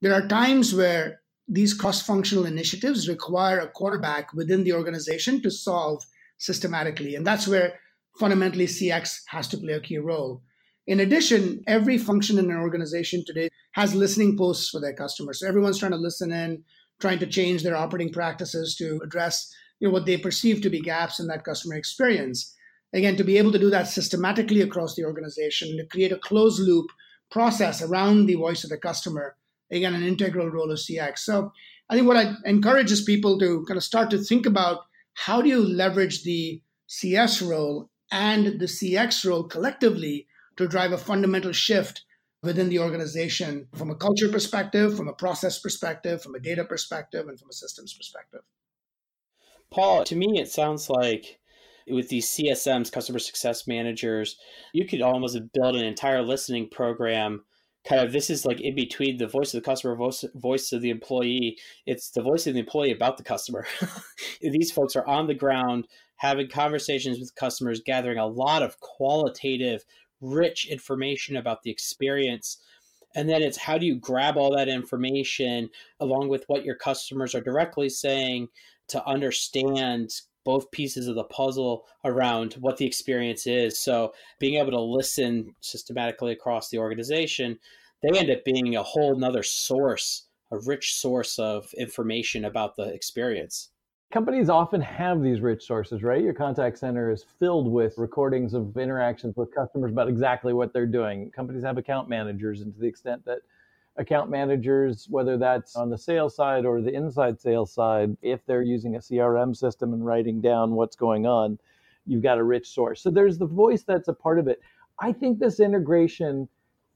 There 0.01 0.13
are 0.13 0.27
times 0.27 0.73
where 0.73 1.21
these 1.47 1.73
cross 1.73 2.01
functional 2.01 2.45
initiatives 2.45 3.07
require 3.07 3.59
a 3.59 3.67
quarterback 3.67 4.33
within 4.33 4.63
the 4.63 4.73
organization 4.73 5.41
to 5.41 5.51
solve 5.51 6.03
systematically. 6.37 7.15
And 7.15 7.25
that's 7.25 7.47
where 7.47 7.79
fundamentally 8.19 8.65
CX 8.65 9.21
has 9.27 9.47
to 9.49 9.57
play 9.57 9.73
a 9.73 9.79
key 9.79 9.97
role. 9.97 10.41
In 10.87 10.99
addition, 10.99 11.63
every 11.67 11.97
function 11.97 12.37
in 12.37 12.51
an 12.51 12.57
organization 12.57 13.23
today 13.25 13.49
has 13.71 13.95
listening 13.95 14.37
posts 14.37 14.69
for 14.69 14.79
their 14.79 14.93
customers. 14.93 15.39
So 15.39 15.47
everyone's 15.47 15.79
trying 15.79 15.91
to 15.91 15.97
listen 15.97 16.31
in, 16.31 16.63
trying 16.99 17.19
to 17.19 17.27
change 17.27 17.63
their 17.63 17.75
operating 17.75 18.13
practices 18.13 18.75
to 18.77 18.99
address 19.03 19.51
you 19.79 19.87
know, 19.87 19.93
what 19.93 20.05
they 20.05 20.17
perceive 20.17 20.61
to 20.61 20.69
be 20.69 20.79
gaps 20.79 21.19
in 21.19 21.27
that 21.27 21.43
customer 21.43 21.75
experience. 21.75 22.55
Again, 22.93 23.17
to 23.17 23.23
be 23.23 23.37
able 23.37 23.51
to 23.51 23.59
do 23.59 23.69
that 23.71 23.87
systematically 23.87 24.61
across 24.61 24.95
the 24.95 25.03
organization, 25.03 25.75
to 25.77 25.85
create 25.87 26.11
a 26.11 26.17
closed 26.17 26.59
loop 26.59 26.87
process 27.29 27.81
around 27.81 28.27
the 28.27 28.35
voice 28.35 28.63
of 28.63 28.69
the 28.69 28.77
customer 28.77 29.35
again 29.71 29.93
an 29.93 30.03
integral 30.03 30.49
role 30.49 30.71
of 30.71 30.77
CX. 30.77 31.19
So 31.19 31.51
I 31.89 31.95
think 31.95 32.07
what 32.07 32.17
I 32.17 32.33
encourage 32.45 32.91
is 32.91 33.01
people 33.01 33.37
to 33.39 33.63
kind 33.67 33.77
of 33.77 33.83
start 33.83 34.09
to 34.11 34.17
think 34.17 34.45
about 34.45 34.85
how 35.13 35.41
do 35.41 35.49
you 35.49 35.61
leverage 35.61 36.23
the 36.23 36.61
CS 36.87 37.41
role 37.41 37.89
and 38.11 38.59
the 38.59 38.65
CX 38.65 39.25
role 39.25 39.43
collectively 39.43 40.27
to 40.57 40.67
drive 40.67 40.91
a 40.91 40.97
fundamental 40.97 41.51
shift 41.51 42.03
within 42.43 42.69
the 42.69 42.79
organization 42.79 43.67
from 43.75 43.89
a 43.89 43.95
culture 43.95 44.29
perspective, 44.29 44.95
from 44.95 45.07
a 45.07 45.13
process 45.13 45.59
perspective, 45.59 46.21
from 46.21 46.35
a 46.35 46.39
data 46.39 46.63
perspective, 46.63 47.27
and 47.27 47.39
from 47.39 47.49
a 47.49 47.53
systems 47.53 47.93
perspective. 47.93 48.41
Paul, 49.71 50.03
to 50.05 50.15
me, 50.15 50.39
it 50.39 50.49
sounds 50.49 50.89
like 50.89 51.39
with 51.87 52.09
these 52.09 52.29
CSMs, 52.29 52.91
customer 52.91 53.19
success 53.19 53.67
managers, 53.67 54.37
you 54.73 54.85
could 54.85 55.01
almost 55.01 55.37
build 55.53 55.75
an 55.75 55.85
entire 55.85 56.21
listening 56.21 56.69
program 56.69 57.43
kind 57.87 58.01
of 58.01 58.11
this 58.11 58.29
is 58.29 58.45
like 58.45 58.59
in 58.61 58.75
between 58.75 59.17
the 59.17 59.27
voice 59.27 59.53
of 59.53 59.61
the 59.61 59.65
customer 59.65 59.95
voice, 59.95 60.25
voice 60.35 60.71
of 60.71 60.81
the 60.81 60.89
employee. 60.89 61.57
It's 61.85 62.09
the 62.09 62.21
voice 62.21 62.47
of 62.47 62.53
the 62.53 62.59
employee 62.59 62.91
about 62.91 63.17
the 63.17 63.23
customer. 63.23 63.67
These 64.41 64.71
folks 64.71 64.95
are 64.95 65.07
on 65.07 65.27
the 65.27 65.33
ground 65.33 65.87
having 66.17 66.49
conversations 66.49 67.19
with 67.19 67.35
customers 67.35 67.81
gathering 67.85 68.17
a 68.17 68.25
lot 68.25 68.63
of 68.63 68.79
qualitative 68.79 69.83
rich 70.21 70.65
information 70.65 71.35
about 71.35 71.63
the 71.63 71.71
experience. 71.71 72.57
And 73.15 73.29
then 73.29 73.41
it's 73.41 73.57
how 73.57 73.77
do 73.77 73.85
you 73.85 73.95
grab 73.95 74.37
all 74.37 74.55
that 74.55 74.67
information 74.67 75.69
along 75.99 76.29
with 76.29 76.45
what 76.47 76.65
your 76.65 76.75
customers 76.75 77.35
are 77.35 77.41
directly 77.41 77.89
saying 77.89 78.47
to 78.89 79.05
understand 79.05 80.11
both 80.45 80.71
pieces 80.71 81.07
of 81.07 81.15
the 81.15 81.23
puzzle 81.25 81.85
around 82.05 82.53
what 82.53 82.77
the 82.77 82.85
experience 82.85 83.45
is. 83.47 83.77
So 83.77 84.13
being 84.39 84.55
able 84.55 84.71
to 84.71 84.79
listen 84.79 85.53
systematically 85.59 86.31
across 86.31 86.69
the 86.69 86.77
organization, 86.77 87.59
they 88.01 88.17
end 88.17 88.29
up 88.29 88.45
being 88.45 88.75
a 88.75 88.83
whole 88.83 89.17
nother 89.17 89.43
source, 89.43 90.27
a 90.51 90.59
rich 90.59 90.93
source 90.93 91.39
of 91.39 91.73
information 91.73 92.45
about 92.45 92.75
the 92.75 92.93
experience. 92.93 93.71
Companies 94.13 94.49
often 94.49 94.79
have 94.79 95.21
these 95.21 95.41
rich 95.41 95.65
sources, 95.65 96.03
right? 96.03 96.21
Your 96.21 96.33
contact 96.33 96.77
center 96.77 97.11
is 97.11 97.25
filled 97.39 97.69
with 97.69 97.97
recordings 97.97 98.53
of 98.53 98.77
interactions 98.77 99.35
with 99.35 99.53
customers 99.53 99.91
about 99.91 100.07
exactly 100.07 100.53
what 100.53 100.71
they're 100.71 100.85
doing. 100.85 101.31
Companies 101.31 101.63
have 101.63 101.77
account 101.77 102.07
managers, 102.07 102.61
and 102.61 102.73
to 102.73 102.79
the 102.79 102.87
extent 102.87 103.25
that 103.25 103.39
account 103.97 104.29
managers, 104.29 105.07
whether 105.09 105.37
that's 105.37 105.75
on 105.75 105.89
the 105.89 105.97
sales 105.97 106.35
side 106.35 106.65
or 106.65 106.81
the 106.81 106.93
inside 106.93 107.39
sales 107.39 107.73
side, 107.73 108.15
if 108.21 108.45
they're 108.45 108.61
using 108.61 108.95
a 108.95 108.99
CRM 108.99 109.55
system 109.55 109.93
and 109.93 110.05
writing 110.05 110.41
down 110.41 110.71
what's 110.71 110.95
going 110.95 111.25
on, 111.25 111.57
you've 112.05 112.23
got 112.23 112.37
a 112.37 112.43
rich 112.43 112.67
source. 112.67 113.01
So 113.01 113.09
there's 113.09 113.37
the 113.37 113.45
voice 113.45 113.83
that's 113.83 114.07
a 114.07 114.13
part 114.13 114.39
of 114.39 114.47
it. 114.47 114.59
I 114.99 115.11
think 115.11 115.39
this 115.39 115.59
integration 115.59 116.47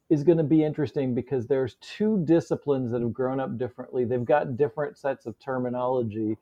is 0.10 0.24
going 0.24 0.38
to 0.38 0.44
be 0.44 0.64
interesting 0.64 1.14
because 1.14 1.48
there's 1.48 1.76
two 1.82 2.24
disciplines 2.26 2.92
that 2.92 3.02
have 3.02 3.14
grown 3.14 3.40
up 3.40 3.58
differently. 3.58 4.06
They've 4.06 4.26
got 4.26 4.58
different 4.58 4.98
sets 4.98 5.26
of 5.26 5.38
terminology. 5.40 6.38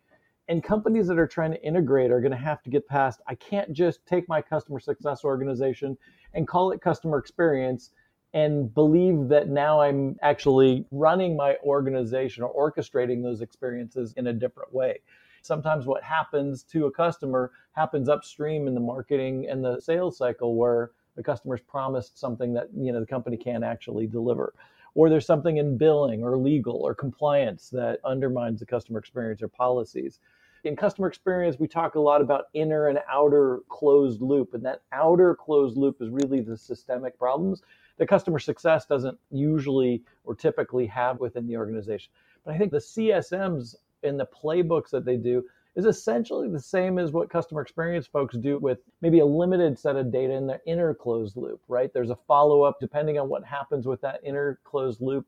And 0.48 0.64
companies 0.64 1.08
that 1.08 1.20
are 1.20 1.28
trying 1.28 1.52
to 1.52 1.62
integrate 1.62 2.10
are 2.10 2.22
going 2.22 2.32
to 2.32 2.38
have 2.38 2.64
to 2.64 2.70
get 2.70 2.88
past, 2.88 3.22
I 3.28 3.36
can't 3.36 3.74
just 3.74 4.06
take 4.06 4.30
my 4.30 4.42
customer 4.42 4.80
success 4.80 5.26
organization 5.26 5.98
and 6.34 6.48
call 6.48 6.72
it 6.72 6.82
customer 6.82 7.18
experience 7.18 7.92
and 8.38 8.72
believe 8.76 9.30
that 9.30 9.50
now 9.50 9.82
I'm 9.82 10.16
actually 10.22 10.86
running 10.92 11.36
my 11.36 11.56
organization 11.64 12.44
or 12.44 12.72
orchestrating 12.72 13.24
those 13.24 13.42
experiences 13.42 14.14
in 14.16 14.28
a 14.28 14.34
different 14.34 14.72
way. 14.72 15.00
Sometimes 15.42 15.88
what 15.88 16.04
happens 16.04 16.62
to 16.66 16.86
a 16.86 16.92
customer 16.92 17.52
happens 17.72 18.08
upstream 18.08 18.68
in 18.68 18.76
the 18.76 18.80
marketing 18.80 19.48
and 19.50 19.66
the 19.66 19.80
sales 19.82 20.20
cycle 20.20 20.56
where 20.56 20.92
the 21.16 21.24
customer's 21.24 21.62
promised 21.62 22.20
something 22.20 22.54
that 22.54 22.68
you 22.78 22.94
know 22.94 23.00
the 23.00 23.08
company 23.08 23.38
can't 23.38 23.64
actually 23.64 24.06
deliver. 24.06 24.54
Or 24.94 25.10
there's 25.10 25.26
something 25.26 25.58
in 25.58 25.76
billing 25.76 26.24
or 26.24 26.38
legal 26.38 26.76
or 26.76 26.94
compliance 26.94 27.72
that 27.72 28.00
undermines 28.06 28.60
the 28.60 28.68
customer 28.68 29.00
experience 29.00 29.42
or 29.42 29.48
policies. 29.48 30.20
In 30.64 30.76
customer 30.76 31.08
experience, 31.08 31.58
we 31.60 31.68
talk 31.68 31.96
a 31.96 32.00
lot 32.00 32.22
about 32.22 32.46
inner 32.54 32.90
and 32.90 33.00
outer 33.10 33.62
closed 33.70 34.22
loop, 34.22 34.54
and 34.54 34.64
that 34.66 34.82
outer 34.92 35.34
closed 35.34 35.76
loop 35.76 36.02
is 36.02 36.10
really 36.10 36.42
the 36.42 36.58
systemic 36.58 37.18
problems 37.18 37.64
that 37.98 38.08
customer 38.08 38.40
success 38.40 38.86
doesn't 38.86 39.18
usually 39.32 40.04
or 40.24 40.36
typically 40.36 40.86
have 40.88 41.20
within 41.20 41.48
the 41.48 41.58
organization. 41.58 42.12
But 42.46 42.54
I 42.54 42.58
think 42.58 42.72
the 42.72 42.78
CSMs 42.78 43.76
and 44.04 44.20
the 44.20 44.28
playbooks 44.28 44.90
that 44.92 45.06
they 45.06 45.18
do 45.18 45.44
is 45.76 45.86
essentially 45.86 46.50
the 46.50 46.60
same 46.60 46.98
as 46.98 47.12
what 47.12 47.30
customer 47.30 47.62
experience 47.62 48.08
folks 48.08 48.36
do 48.38 48.58
with 48.58 48.80
maybe 49.02 49.20
a 49.20 49.26
limited 49.26 49.78
set 49.78 49.96
of 49.96 50.12
data 50.12 50.34
in 50.34 50.48
the 50.48 50.60
inner 50.66 50.94
closed 50.94 51.38
loop, 51.38 51.62
right? 51.68 51.94
There's 51.94 52.10
a 52.10 52.18
follow 52.28 52.64
up 52.64 52.80
depending 52.80 53.20
on 53.20 53.30
what 53.30 53.44
happens 53.44 53.86
with 53.86 54.02
that 54.02 54.20
inner 54.24 54.60
closed 54.64 55.02
loop 55.02 55.26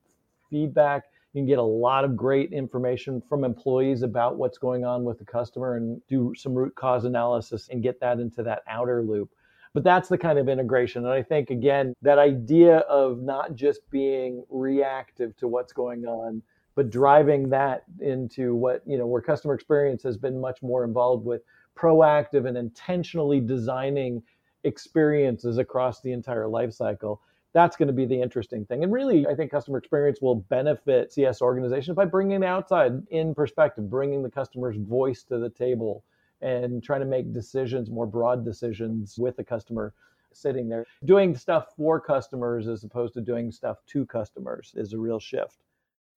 feedback 0.50 1.04
you 1.34 1.42
can 1.42 1.48
get 1.48 1.60
a 1.60 1.64
lot 1.64 2.04
of 2.04 2.16
great 2.16 2.52
information 2.52 3.22
from 3.22 3.44
employees 3.44 4.02
about 4.02 4.38
what's 4.38 4.58
going 4.58 4.84
on 4.84 5.04
with 5.04 5.20
the 5.20 5.26
customer 5.26 5.76
and 5.76 6.02
do 6.08 6.34
some 6.36 6.56
root 6.56 6.74
cause 6.74 7.06
analysis 7.06 7.70
and 7.70 7.84
get 7.84 8.00
that 8.00 8.20
into 8.20 8.42
that 8.42 8.64
outer 8.68 9.04
loop. 9.04 9.30
But 9.74 9.84
that's 9.84 10.10
the 10.10 10.18
kind 10.18 10.40
of 10.40 10.50
integration. 10.50 11.06
And 11.06 11.14
I 11.14 11.22
think, 11.22 11.52
again, 11.52 11.94
that 12.02 12.18
idea 12.18 12.78
of 12.80 13.22
not 13.22 13.56
just 13.56 13.82
being 13.92 14.44
reactive 14.50 15.36
to 15.38 15.48
what's 15.48 15.74
going 15.74 16.06
on, 16.06 16.42
but 16.76 16.90
driving 16.90 17.50
that 17.50 17.84
into 18.00 18.56
what, 18.56 18.82
you 18.86 18.98
know, 18.98 19.06
where 19.06 19.22
customer 19.22 19.54
experience 19.54 20.02
has 20.04 20.18
been 20.18 20.40
much 20.40 20.62
more 20.62 20.84
involved 20.84 21.26
with 21.26 21.42
proactive 21.78 22.48
and 22.48 22.58
intentionally 22.58 23.40
designing 23.40 24.24
experiences 24.64 25.58
across 25.58 26.02
the 26.02 26.12
entire 26.12 26.48
life 26.48 26.74
cycle 26.74 27.22
that's 27.54 27.76
going 27.76 27.88
to 27.88 27.94
be 27.94 28.06
the 28.06 28.20
interesting 28.20 28.66
thing. 28.66 28.84
And 28.84 28.94
really, 28.94 29.28
I 29.28 29.36
think 29.36 29.52
customer 29.52 29.78
experience 29.78 30.20
will 30.22 30.36
benefit 30.36 31.12
CS 31.12 31.42
organizations 31.42 31.96
by 31.96 32.06
bringing 32.06 32.42
the 32.42 32.48
outside 32.48 33.02
in 33.10 33.34
perspective, 33.34 33.90
bringing 33.90 34.22
the 34.22 34.30
customer's 34.30 34.78
voice 34.78 35.24
to 35.24 35.40
the 35.40 35.50
table 35.50 36.04
and 36.41 36.84
trying 36.84 37.01
to 37.01 37.05
make 37.05 37.34
decisions, 37.34 37.89
more 37.89 38.08
broad 38.08 38.46
decisions 38.46 39.15
with 39.17 39.36
the 39.38 39.43
customer 39.43 39.93
sitting 40.34 40.69
there. 40.69 40.86
Doing 41.05 41.36
stuff 41.36 41.75
for 41.75 42.00
customers 42.00 42.67
as 42.67 42.84
opposed 42.84 43.13
to 43.15 43.22
doing 43.22 43.51
stuff 43.51 43.77
to 43.88 44.05
customers 44.05 44.74
is 44.75 44.93
a 44.93 44.98
real 44.98 45.19
shift. 45.19 45.63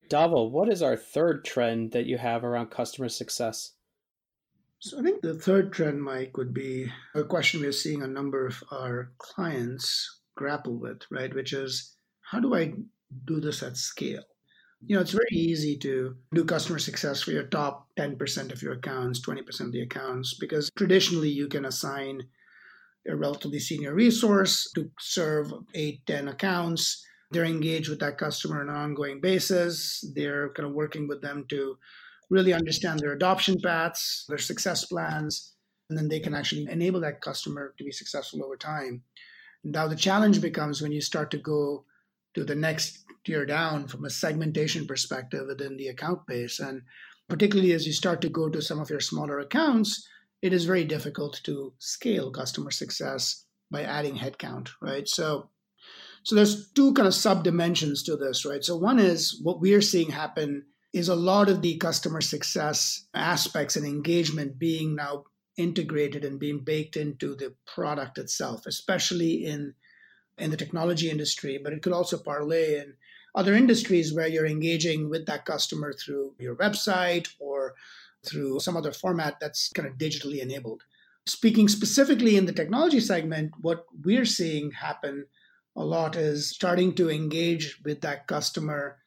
Dhaval, 0.09 0.51
what 0.51 0.69
is 0.69 0.81
our 0.81 0.95
third 0.95 1.45
trend 1.45 1.91
that 1.91 2.05
you 2.05 2.17
have 2.17 2.43
around 2.43 2.67
customer 2.67 3.09
success? 3.09 3.73
So 4.79 4.99
I 4.99 5.01
think 5.01 5.21
the 5.21 5.33
third 5.33 5.71
trend, 5.71 6.03
Mike, 6.03 6.35
would 6.35 6.53
be 6.53 6.91
a 7.15 7.23
question 7.23 7.61
we're 7.61 7.71
seeing 7.71 8.01
a 8.01 8.07
number 8.07 8.45
of 8.45 8.61
our 8.69 9.13
clients 9.17 10.19
grapple 10.35 10.77
with, 10.77 11.03
right? 11.09 11.33
Which 11.33 11.53
is 11.53 11.95
how 12.21 12.41
do 12.41 12.53
I 12.53 12.73
do 13.25 13.39
this 13.39 13.63
at 13.63 13.77
scale? 13.77 14.23
You 14.85 14.95
know, 14.95 15.01
it's 15.01 15.11
very 15.11 15.25
easy 15.31 15.77
to 15.77 16.15
do 16.33 16.43
customer 16.43 16.79
success 16.79 17.21
for 17.21 17.31
your 17.31 17.43
top 17.43 17.87
10% 17.97 18.51
of 18.51 18.61
your 18.61 18.73
accounts, 18.73 19.25
20% 19.25 19.61
of 19.61 19.71
the 19.71 19.81
accounts, 19.81 20.33
because 20.33 20.69
traditionally 20.75 21.29
you 21.29 21.47
can 21.47 21.65
assign 21.65 22.23
a 23.07 23.15
relatively 23.15 23.59
senior 23.59 23.93
resource 23.93 24.69
to 24.75 24.89
serve 24.99 25.53
eight, 25.73 26.05
10 26.05 26.27
accounts. 26.27 27.05
They're 27.31 27.45
engaged 27.45 27.89
with 27.89 27.99
that 27.99 28.17
customer 28.17 28.61
on 28.61 28.69
an 28.69 28.75
ongoing 28.75 29.21
basis. 29.21 30.03
They're 30.15 30.49
kind 30.49 30.67
of 30.67 30.75
working 30.75 31.07
with 31.07 31.21
them 31.21 31.45
to 31.49 31.77
really 32.29 32.53
understand 32.53 32.99
their 32.99 33.13
adoption 33.13 33.59
paths, 33.61 34.25
their 34.27 34.37
success 34.37 34.85
plans, 34.85 35.53
and 35.89 35.97
then 35.97 36.09
they 36.09 36.19
can 36.19 36.33
actually 36.33 36.67
enable 36.69 36.99
that 37.01 37.21
customer 37.21 37.73
to 37.77 37.83
be 37.83 37.91
successful 37.91 38.43
over 38.43 38.57
time. 38.57 39.03
Now, 39.63 39.87
the 39.87 39.95
challenge 39.95 40.41
becomes 40.41 40.81
when 40.81 40.91
you 40.91 41.01
start 41.01 41.31
to 41.31 41.37
go 41.37 41.85
to 42.33 42.43
the 42.43 42.55
next 42.55 43.03
tier 43.25 43.45
down 43.45 43.87
from 43.87 44.05
a 44.05 44.09
segmentation 44.09 44.85
perspective 44.85 45.45
within 45.47 45.77
the 45.77 45.87
account 45.87 46.25
base. 46.27 46.59
And 46.59 46.81
particularly 47.29 47.71
as 47.73 47.87
you 47.87 47.93
start 47.93 48.21
to 48.21 48.29
go 48.29 48.49
to 48.49 48.61
some 48.61 48.79
of 48.79 48.89
your 48.89 48.99
smaller 48.99 49.39
accounts, 49.39 50.07
it 50.41 50.53
is 50.53 50.65
very 50.65 50.83
difficult 50.83 51.39
to 51.45 51.73
scale 51.79 52.31
customer 52.31 52.71
success 52.71 53.45
by 53.71 53.83
adding 53.83 54.17
headcount, 54.17 54.69
right? 54.81 55.07
So, 55.07 55.49
so 56.23 56.35
there's 56.35 56.69
two 56.71 56.93
kind 56.93 57.07
of 57.07 57.13
sub 57.13 57.43
dimensions 57.43 58.03
to 58.03 58.17
this, 58.17 58.45
right? 58.45 58.63
So 58.63 58.75
one 58.75 58.99
is 58.99 59.39
what 59.41 59.61
we 59.61 59.73
are 59.73 59.81
seeing 59.81 60.11
happen 60.11 60.65
is 60.91 61.09
a 61.09 61.15
lot 61.15 61.49
of 61.49 61.61
the 61.61 61.77
customer 61.77 62.21
success 62.21 63.07
aspects 63.13 63.75
and 63.75 63.85
engagement 63.85 64.59
being 64.59 64.95
now 64.95 65.23
integrated 65.57 66.23
and 66.23 66.39
being 66.39 66.59
baked 66.59 66.97
into 66.97 67.35
the 67.35 67.55
product 67.65 68.17
itself, 68.17 68.65
especially 68.65 69.45
in 69.45 69.73
in 70.37 70.51
the 70.51 70.57
technology 70.57 71.09
industry, 71.09 71.59
but 71.63 71.73
it 71.73 71.81
could 71.81 71.93
also 71.93 72.17
parlay 72.17 72.79
in 72.79 72.93
other 73.35 73.53
industries 73.53 74.13
where 74.13 74.27
you're 74.27 74.45
engaging 74.45 75.09
with 75.09 75.25
that 75.25 75.45
customer 75.45 75.93
through 75.93 76.33
your 76.39 76.55
website 76.55 77.29
or 77.39 77.73
through 78.25 78.59
some 78.59 78.77
other 78.77 78.91
format 78.91 79.39
that's 79.39 79.69
kind 79.69 79.87
of 79.87 79.97
digitally 79.97 80.39
enabled. 80.39 80.83
Speaking 81.25 81.67
specifically 81.67 82.35
in 82.35 82.45
the 82.45 82.53
technology 82.53 82.99
segment, 82.99 83.53
what 83.61 83.85
we're 84.03 84.25
seeing 84.25 84.71
happen 84.71 85.25
a 85.75 85.83
lot 85.83 86.15
is 86.15 86.49
starting 86.49 86.93
to 86.95 87.09
engage 87.09 87.79
with 87.83 88.01
that 88.01 88.27
customer 88.27 88.97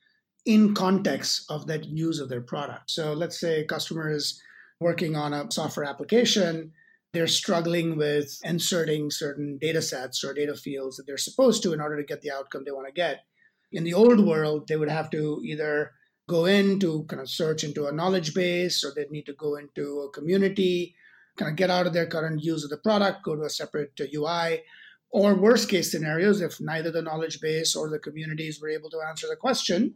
in 0.44 0.74
context 0.74 1.44
of 1.50 1.66
that 1.66 1.84
use 1.84 2.20
of 2.20 2.28
their 2.28 2.40
product. 2.40 2.90
So 2.90 3.12
let's 3.12 3.38
say 3.38 3.60
a 3.60 3.64
customer 3.66 4.10
is 4.10 4.40
working 4.80 5.16
on 5.16 5.32
a 5.32 5.50
software 5.50 5.86
application, 5.86 6.72
they're 7.16 7.26
struggling 7.26 7.96
with 7.96 8.38
inserting 8.44 9.10
certain 9.10 9.58
data 9.58 9.80
sets 9.80 10.22
or 10.22 10.34
data 10.34 10.54
fields 10.54 10.96
that 10.96 11.06
they're 11.06 11.16
supposed 11.16 11.62
to 11.62 11.72
in 11.72 11.80
order 11.80 11.96
to 11.96 12.06
get 12.06 12.20
the 12.20 12.30
outcome 12.30 12.62
they 12.64 12.70
want 12.70 12.86
to 12.86 12.92
get. 12.92 13.24
In 13.72 13.84
the 13.84 13.94
old 13.94 14.24
world, 14.24 14.68
they 14.68 14.76
would 14.76 14.90
have 14.90 15.10
to 15.10 15.40
either 15.44 15.92
go 16.28 16.44
in 16.44 16.78
to 16.80 17.04
kind 17.04 17.22
of 17.22 17.30
search 17.30 17.64
into 17.64 17.86
a 17.86 17.92
knowledge 17.92 18.34
base 18.34 18.84
or 18.84 18.92
they'd 18.94 19.10
need 19.10 19.26
to 19.26 19.32
go 19.32 19.56
into 19.56 20.00
a 20.00 20.10
community, 20.10 20.94
kind 21.36 21.50
of 21.50 21.56
get 21.56 21.70
out 21.70 21.86
of 21.86 21.92
their 21.92 22.06
current 22.06 22.42
use 22.42 22.64
of 22.64 22.70
the 22.70 22.76
product, 22.76 23.24
go 23.24 23.36
to 23.36 23.42
a 23.42 23.50
separate 23.50 23.92
uh, 24.00 24.04
UI. 24.14 24.62
Or 25.10 25.34
worst 25.34 25.68
case 25.70 25.90
scenarios, 25.90 26.40
if 26.40 26.60
neither 26.60 26.90
the 26.90 27.00
knowledge 27.00 27.40
base 27.40 27.76
or 27.76 27.88
the 27.88 27.98
communities 27.98 28.60
were 28.60 28.68
able 28.68 28.90
to 28.90 29.00
answer 29.08 29.26
the 29.28 29.36
question, 29.36 29.94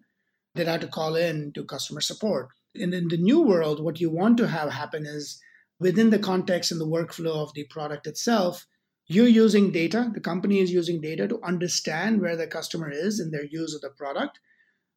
they'd 0.55 0.69
have 0.69 0.81
to 0.81 0.87
call 0.87 1.17
in 1.17 1.53
to 1.53 1.65
customer 1.65 2.01
support. 2.01 2.49
And 2.75 2.95
in 2.95 3.09
the 3.09 3.17
new 3.17 3.41
world, 3.41 3.83
what 3.83 4.01
you 4.01 4.09
want 4.09 4.37
to 4.39 4.47
have 4.47 4.71
happen 4.71 5.05
is 5.05 5.41
within 5.81 6.11
the 6.11 6.19
context 6.19 6.71
and 6.71 6.81
the 6.81 6.87
workflow 6.87 7.37
of 7.37 7.53
the 7.55 7.65
product 7.65 8.07
itself, 8.07 8.67
you're 9.09 9.27
using 9.27 9.73
data, 9.73 10.11
the 10.15 10.21
company 10.21 10.61
is 10.61 10.71
using 10.71 11.01
data 11.01 11.27
to 11.27 11.41
understand 11.43 12.21
where 12.21 12.37
the 12.37 12.47
customer 12.47 12.91
is 12.91 13.19
in 13.19 13.33
their 13.33 13.47
use 13.47 13.75
of 13.75 13.81
the 13.81 13.91
product, 13.91 14.39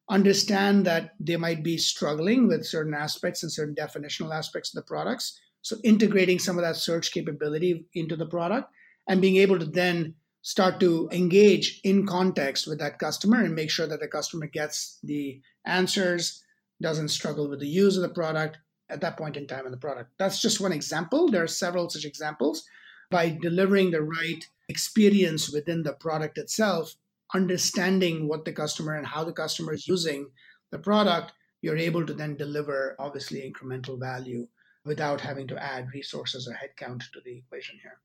understand 0.08 0.86
that 0.86 1.14
they 1.18 1.36
might 1.36 1.64
be 1.64 1.78
struggling 1.78 2.46
with 2.46 2.64
certain 2.64 2.94
aspects 2.94 3.42
and 3.42 3.50
certain 3.50 3.74
definitional 3.74 4.32
aspects 4.32 4.70
of 4.70 4.76
the 4.76 4.86
products. 4.86 5.40
So, 5.62 5.78
integrating 5.82 6.38
some 6.38 6.58
of 6.58 6.62
that 6.62 6.76
search 6.76 7.10
capability 7.10 7.86
into 7.94 8.14
the 8.14 8.26
product 8.26 8.70
and 9.08 9.20
being 9.20 9.36
able 9.36 9.58
to 9.58 9.64
then 9.64 10.14
start 10.42 10.78
to 10.78 11.08
engage 11.10 11.80
in 11.84 12.06
context 12.06 12.66
with 12.66 12.78
that 12.78 12.98
customer 12.98 13.42
and 13.42 13.54
make 13.54 13.70
sure 13.70 13.86
that 13.86 13.98
the 13.98 14.06
customer 14.06 14.46
gets 14.46 14.98
the 15.02 15.40
answers 15.64 16.44
doesn't 16.82 17.08
struggle 17.08 17.48
with 17.48 17.60
the 17.60 17.66
use 17.66 17.96
of 17.96 18.02
the 18.02 18.08
product 18.10 18.58
at 18.90 19.00
that 19.00 19.16
point 19.16 19.36
in 19.36 19.46
time 19.46 19.66
in 19.66 19.72
the 19.72 19.78
product. 19.78 20.10
That's 20.18 20.40
just 20.40 20.60
one 20.60 20.72
example. 20.72 21.28
There 21.30 21.42
are 21.42 21.48
several 21.48 21.88
such 21.88 22.04
examples. 22.04 22.64
By 23.10 23.38
delivering 23.40 23.90
the 23.90 24.02
right 24.02 24.48
experience 24.68 25.50
within 25.50 25.82
the 25.82 25.92
product 25.92 26.38
itself, 26.38 26.94
understanding 27.34 28.28
what 28.28 28.44
the 28.44 28.52
customer 28.52 28.94
and 28.94 29.06
how 29.06 29.24
the 29.24 29.32
customer 29.32 29.72
is 29.74 29.88
using 29.88 30.30
the 30.70 30.78
product, 30.78 31.32
you're 31.62 31.76
able 31.76 32.04
to 32.06 32.14
then 32.14 32.36
deliver 32.36 32.96
obviously 32.98 33.40
incremental 33.40 33.98
value 33.98 34.46
without 34.84 35.20
having 35.20 35.46
to 35.48 35.62
add 35.62 35.88
resources 35.94 36.48
or 36.48 36.52
headcount 36.52 37.00
to 37.12 37.20
the 37.24 37.38
equation 37.38 37.78
here 37.82 37.98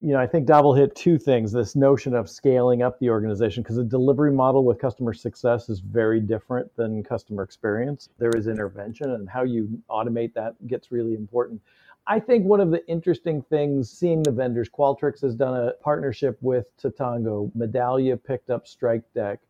you 0.00 0.12
know, 0.12 0.20
I 0.20 0.26
think 0.26 0.46
Dhaval 0.46 0.78
hit 0.78 0.94
two 0.94 1.18
things 1.18 1.50
this 1.50 1.74
notion 1.74 2.14
of 2.14 2.30
scaling 2.30 2.82
up 2.82 2.98
the 3.00 3.10
organization, 3.10 3.62
because 3.62 3.76
the 3.76 3.84
delivery 3.84 4.30
model 4.30 4.64
with 4.64 4.78
customer 4.78 5.12
success 5.12 5.68
is 5.68 5.80
very 5.80 6.20
different 6.20 6.74
than 6.76 7.02
customer 7.02 7.42
experience. 7.42 8.08
There 8.18 8.30
is 8.36 8.46
intervention, 8.46 9.10
and 9.10 9.28
how 9.28 9.42
you 9.42 9.82
automate 9.90 10.34
that 10.34 10.54
gets 10.68 10.92
really 10.92 11.14
important. 11.14 11.60
I 12.06 12.20
think 12.20 12.44
one 12.44 12.60
of 12.60 12.70
the 12.70 12.86
interesting 12.86 13.42
things 13.42 13.90
seeing 13.90 14.22
the 14.22 14.30
vendors, 14.30 14.68
Qualtrics 14.68 15.20
has 15.22 15.34
done 15.34 15.56
a 15.56 15.72
partnership 15.82 16.38
with 16.40 16.66
Totango, 16.80 17.50
Medallia 17.56 18.22
picked 18.22 18.50
up 18.50 18.68
Strike 18.68 19.04
Deck, 19.14 19.40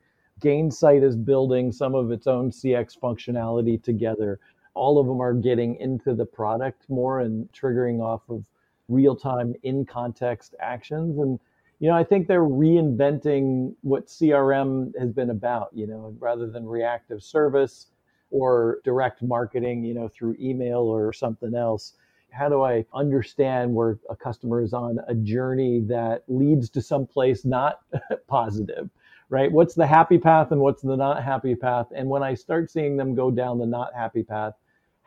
Gainsight 0.40 1.02
is 1.02 1.16
building 1.16 1.72
some 1.72 1.94
of 1.94 2.10
its 2.10 2.26
own 2.26 2.50
CX 2.50 2.98
functionality 2.98 3.82
together 3.82 4.40
all 4.78 5.00
of 5.00 5.08
them 5.08 5.20
are 5.20 5.34
getting 5.34 5.74
into 5.76 6.14
the 6.14 6.24
product 6.24 6.88
more 6.88 7.20
and 7.20 7.48
triggering 7.52 8.00
off 8.00 8.22
of 8.28 8.44
real 8.88 9.14
time 9.14 9.54
in 9.62 9.84
context 9.84 10.54
actions. 10.60 11.18
And, 11.18 11.38
you 11.78 11.88
know, 11.88 11.94
I 11.94 12.04
think 12.04 12.26
they're 12.26 12.40
reinventing 12.40 13.74
what 13.82 14.06
CRM 14.06 14.92
has 14.98 15.12
been 15.12 15.30
about, 15.30 15.68
you 15.72 15.86
know, 15.86 16.16
rather 16.18 16.48
than 16.50 16.66
reactive 16.66 17.22
service 17.22 17.86
or 18.30 18.80
direct 18.84 19.22
marketing, 19.22 19.84
you 19.84 19.94
know, 19.94 20.08
through 20.08 20.36
email 20.40 20.80
or 20.80 21.12
something 21.12 21.54
else. 21.54 21.94
How 22.30 22.48
do 22.48 22.62
I 22.62 22.84
understand 22.92 23.74
where 23.74 23.98
a 24.10 24.16
customer 24.16 24.60
is 24.62 24.74
on 24.74 24.98
a 25.08 25.14
journey 25.14 25.80
that 25.88 26.24
leads 26.28 26.68
to 26.70 26.82
someplace 26.82 27.44
not 27.44 27.80
positive? 28.26 28.90
Right? 29.30 29.52
What's 29.52 29.74
the 29.74 29.86
happy 29.86 30.16
path 30.18 30.52
and 30.52 30.60
what's 30.60 30.82
the 30.82 30.96
not 30.96 31.22
happy 31.22 31.54
path? 31.54 31.86
And 31.94 32.08
when 32.08 32.22
I 32.22 32.32
start 32.34 32.70
seeing 32.70 32.96
them 32.96 33.14
go 33.14 33.30
down 33.30 33.58
the 33.58 33.66
not 33.66 33.94
happy 33.94 34.22
path, 34.22 34.54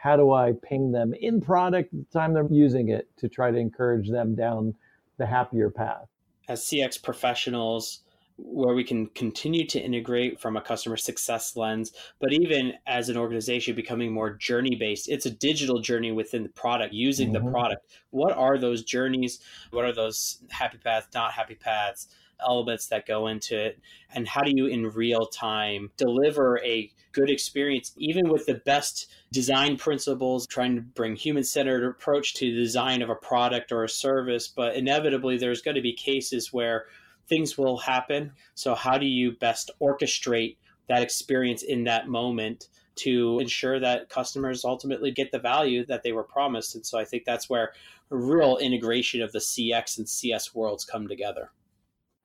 how 0.02 0.18
do 0.18 0.34
I 0.34 0.54
ping 0.64 0.92
them 0.92 1.14
in 1.14 1.42
product 1.42 1.92
the 1.92 2.06
time 2.12 2.34
they're 2.34 2.48
using 2.50 2.90
it 2.90 3.08
to 3.18 3.30
try 3.30 3.52
to 3.52 3.58
encourage 3.58 4.10
them 4.10 4.34
down 4.34 4.74
the 5.18 5.28
happier 5.28 5.70
path? 5.70 6.08
As 6.50 6.64
CX 6.64 7.04
professionals, 7.04 8.00
where 8.36 8.74
we 8.74 8.84
can 8.84 9.06
continue 9.10 9.68
to 9.68 9.80
integrate 9.80 10.40
from 10.40 10.58
a 10.58 10.62
customer 10.62 10.98
success 10.98 11.56
lens, 11.56 11.92
but 12.20 12.34
even 12.34 12.74
as 12.88 13.10
an 13.10 13.18
organization 13.18 13.76
becoming 13.76 14.12
more 14.12 14.34
journey 14.34 14.76
based, 14.76 15.08
it's 15.08 15.28
a 15.28 15.30
digital 15.30 15.80
journey 15.80 16.12
within 16.12 16.42
the 16.42 16.50
product, 16.50 16.96
using 16.96 17.32
mm-hmm. 17.32 17.46
the 17.46 17.52
product. 17.52 17.86
What 18.10 18.32
are 18.32 18.58
those 18.58 18.84
journeys? 18.84 19.40
What 19.70 19.86
are 19.86 19.94
those 19.94 20.44
happy 20.50 20.80
paths, 20.80 21.10
not 21.14 21.34
happy 21.34 21.54
paths? 21.54 22.08
Elements 22.48 22.88
that 22.88 23.06
go 23.06 23.28
into 23.28 23.58
it 23.58 23.80
and 24.14 24.28
how 24.28 24.42
do 24.42 24.52
you 24.54 24.68
in 24.68 24.88
real 24.88 25.26
time 25.26 25.92
deliver 25.98 26.60
a 26.64 26.92
good 27.12 27.30
experience 27.30 27.92
even 27.98 28.30
with 28.30 28.46
the 28.46 28.56
best 28.66 29.12
design 29.32 29.78
principles 29.78 30.48
trying 30.48 30.76
to 30.76 30.82
bring 30.82 31.16
human 31.16 31.44
centered 31.44 31.84
approach 31.84 32.34
to 32.34 32.46
the 32.46 32.62
design 32.62 33.02
of 33.02 33.10
a 33.10 33.16
product 33.16 33.72
or 33.72 33.84
a 33.84 33.90
service 33.90 34.48
but 34.48 34.76
inevitably 34.76 35.38
there's 35.38 35.62
going 35.62 35.76
to 35.76 35.82
be 35.82 35.94
cases 35.94 36.54
where 36.54 36.86
things 37.32 37.58
will 37.58 37.78
happen. 37.78 38.34
So, 38.56 38.76
how 38.76 38.98
do 38.98 39.06
you 39.06 39.32
best 39.32 39.72
orchestrate 39.82 40.58
that 40.90 41.02
experience 41.02 41.64
in 41.64 41.86
that 41.86 42.10
moment 42.10 42.68
to 42.96 43.40
ensure 43.40 43.80
that 43.80 44.10
customers 44.10 44.66
ultimately 44.66 45.12
get 45.12 45.32
the 45.32 45.40
value 45.40 45.86
that 45.86 46.04
they 46.04 46.12
were 46.12 46.26
promised? 46.26 46.76
And 46.76 46.86
so, 46.86 47.00
I 47.00 47.06
think 47.06 47.24
that's 47.26 47.50
where 47.50 47.72
real 48.10 48.58
integration 48.58 49.22
of 49.22 49.32
the 49.32 49.40
CX 49.40 49.98
and 49.98 50.10
CS 50.10 50.54
worlds 50.54 50.84
come 50.84 51.08
together. 51.08 51.52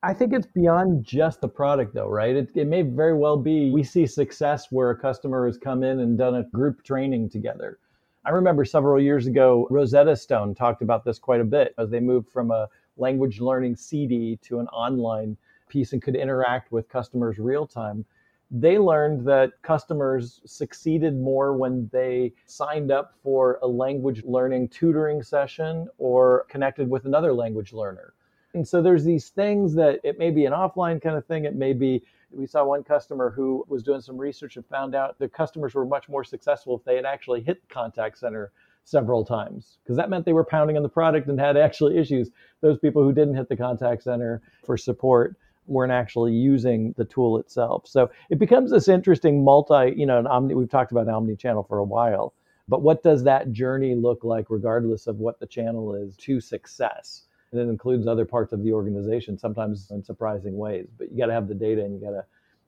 I 0.03 0.13
think 0.13 0.33
it's 0.35 0.47
beyond 0.47 1.05
just 1.05 1.41
the 1.41 1.49
product, 1.49 1.95
though, 1.95 2.09
right? 2.09 2.37
It, 2.37 2.51
it 2.55 2.67
may 2.67 2.83
very 2.83 3.15
well 3.15 3.37
be 3.37 3.71
we 3.71 3.83
see 3.83 4.07
success 4.07 4.71
where 4.71 4.91
a 4.91 4.99
customer 4.99 5.47
has 5.47 5.57
come 5.57 5.83
in 5.83 6.01
and 6.01 6.19
done 6.19 6.35
a 6.35 6.45
group 6.45 6.85
training 6.85 7.31
together. 7.31 7.79
I 8.25 8.31
remember 8.31 8.65
several 8.65 9.01
years 9.01 9.27
ago, 9.27 9.67
Rosetta 9.71 10.15
Stone 10.15 10.55
talked 10.55 10.83
about 10.83 11.05
this 11.05 11.19
quite 11.19 11.41
a 11.41 11.45
bit 11.45 11.75
as 11.79 11.91
they 11.91 12.01
moved 12.01 12.29
from 12.29 12.51
a 12.51 12.69
language 12.99 13.41
learning 13.41 13.77
CD 13.77 14.37
to 14.43 14.61
an 14.61 14.69
online 14.69 15.37
piece 15.69 15.93
and 15.93 16.03
could 16.03 16.15
interact 16.15 16.73
with 16.73 16.89
customers 16.89 17.39
real 17.39 17.67
time. 17.67 18.05
They 18.51 18.79
learned 18.79 19.27
that 19.27 19.61
customers 19.63 20.43
succeeded 20.45 21.19
more 21.19 21.57
when 21.57 21.89
they 21.93 22.35
signed 22.45 22.93
up 22.93 23.15
for 23.23 23.59
a 23.63 23.67
language 23.67 24.23
learning 24.25 24.69
tutoring 24.69 25.23
session 25.23 25.89
or 25.99 26.45
connected 26.49 26.89
with 26.91 27.07
another 27.07 27.33
language 27.33 27.73
learner. 27.73 28.13
And 28.57 28.67
so 28.67 28.81
there's 28.81 29.05
these 29.05 29.29
things 29.29 29.75
that 29.75 30.01
it 30.03 30.19
may 30.19 30.31
be 30.31 30.47
an 30.47 30.55
offline 30.55 31.01
kind 31.01 31.15
of 31.15 31.27
thing. 31.27 31.45
It 31.45 31.55
may 31.55 31.75
be, 31.75 32.03
we 32.31 32.47
saw 32.47 32.65
one 32.65 32.83
customer 32.83 33.31
who 33.31 33.67
was 33.69 33.83
doing 33.83 34.01
some 34.01 34.17
research 34.17 34.57
and 34.57 34.65
found 34.65 34.95
out 34.95 35.19
the 35.19 35.29
customers 35.29 35.75
were 35.75 35.85
much 35.85 36.09
more 36.09 36.25
successful 36.25 36.75
if 36.75 36.83
they 36.83 36.97
had 36.97 37.05
actually 37.05 37.43
hit 37.43 37.61
the 37.61 37.75
contact 37.75 38.19
center 38.19 38.53
several 38.85 39.27
times 39.27 39.77
because 39.83 39.99
that 39.99 40.09
meant 40.09 40.25
they 40.25 40.33
were 40.33 40.43
pounding 40.43 40.79
on 40.79 40.83
the 40.83 40.89
product 40.89 41.29
and 41.29 41.39
had 41.39 41.59
actually 41.59 41.99
issues. 41.99 42.31
Those 42.63 42.79
people 42.79 43.03
who 43.03 43.13
didn't 43.13 43.37
hit 43.37 43.51
the 43.51 43.59
contact 43.59 44.03
center 44.05 44.41
for 44.65 44.79
support 44.79 45.37
weren't 45.67 45.93
actually 45.93 46.33
using 46.33 46.95
the 46.97 47.05
tool 47.05 47.37
itself. 47.37 47.87
So 47.87 48.11
it 48.31 48.39
becomes 48.39 48.71
this 48.71 48.89
interesting 48.89 49.45
multi, 49.45 49.93
you 49.95 50.07
know, 50.07 50.25
omni, 50.27 50.55
we've 50.55 50.71
talked 50.71 50.93
about 50.93 51.09
omni-channel 51.09 51.65
for 51.65 51.77
a 51.77 51.85
while, 51.85 52.33
but 52.69 52.81
what 52.81 53.03
does 53.03 53.23
that 53.25 53.53
journey 53.53 53.95
look 53.95 54.25
like 54.25 54.47
regardless 54.49 55.07
of 55.07 55.19
what 55.19 55.41
the 55.41 55.47
channel 55.47 55.95
is 55.95 56.17
to 56.17 56.41
success? 56.41 57.26
And 57.53 57.61
it 57.61 57.69
includes 57.69 58.07
other 58.07 58.25
parts 58.25 58.53
of 58.53 58.63
the 58.63 58.73
organization, 58.73 59.39
sometimes 59.39 59.91
in 59.91 60.03
surprising 60.03 60.57
ways, 60.57 60.89
but 60.99 61.11
you 61.11 61.19
got 61.19 61.27
to 61.27 61.33
have 61.33 61.49
the 61.49 61.55
data 61.55 61.85
and 61.85 61.95
you 61.95 62.01
got 62.01 62.13
to 62.13 62.25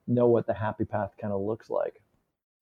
know 0.07 0.29
what 0.29 0.47
the 0.47 0.55
happy 0.55 0.85
path 0.85 1.12
kind 1.21 1.33
of 1.33 1.41
looks 1.41 1.69
like. 1.69 2.01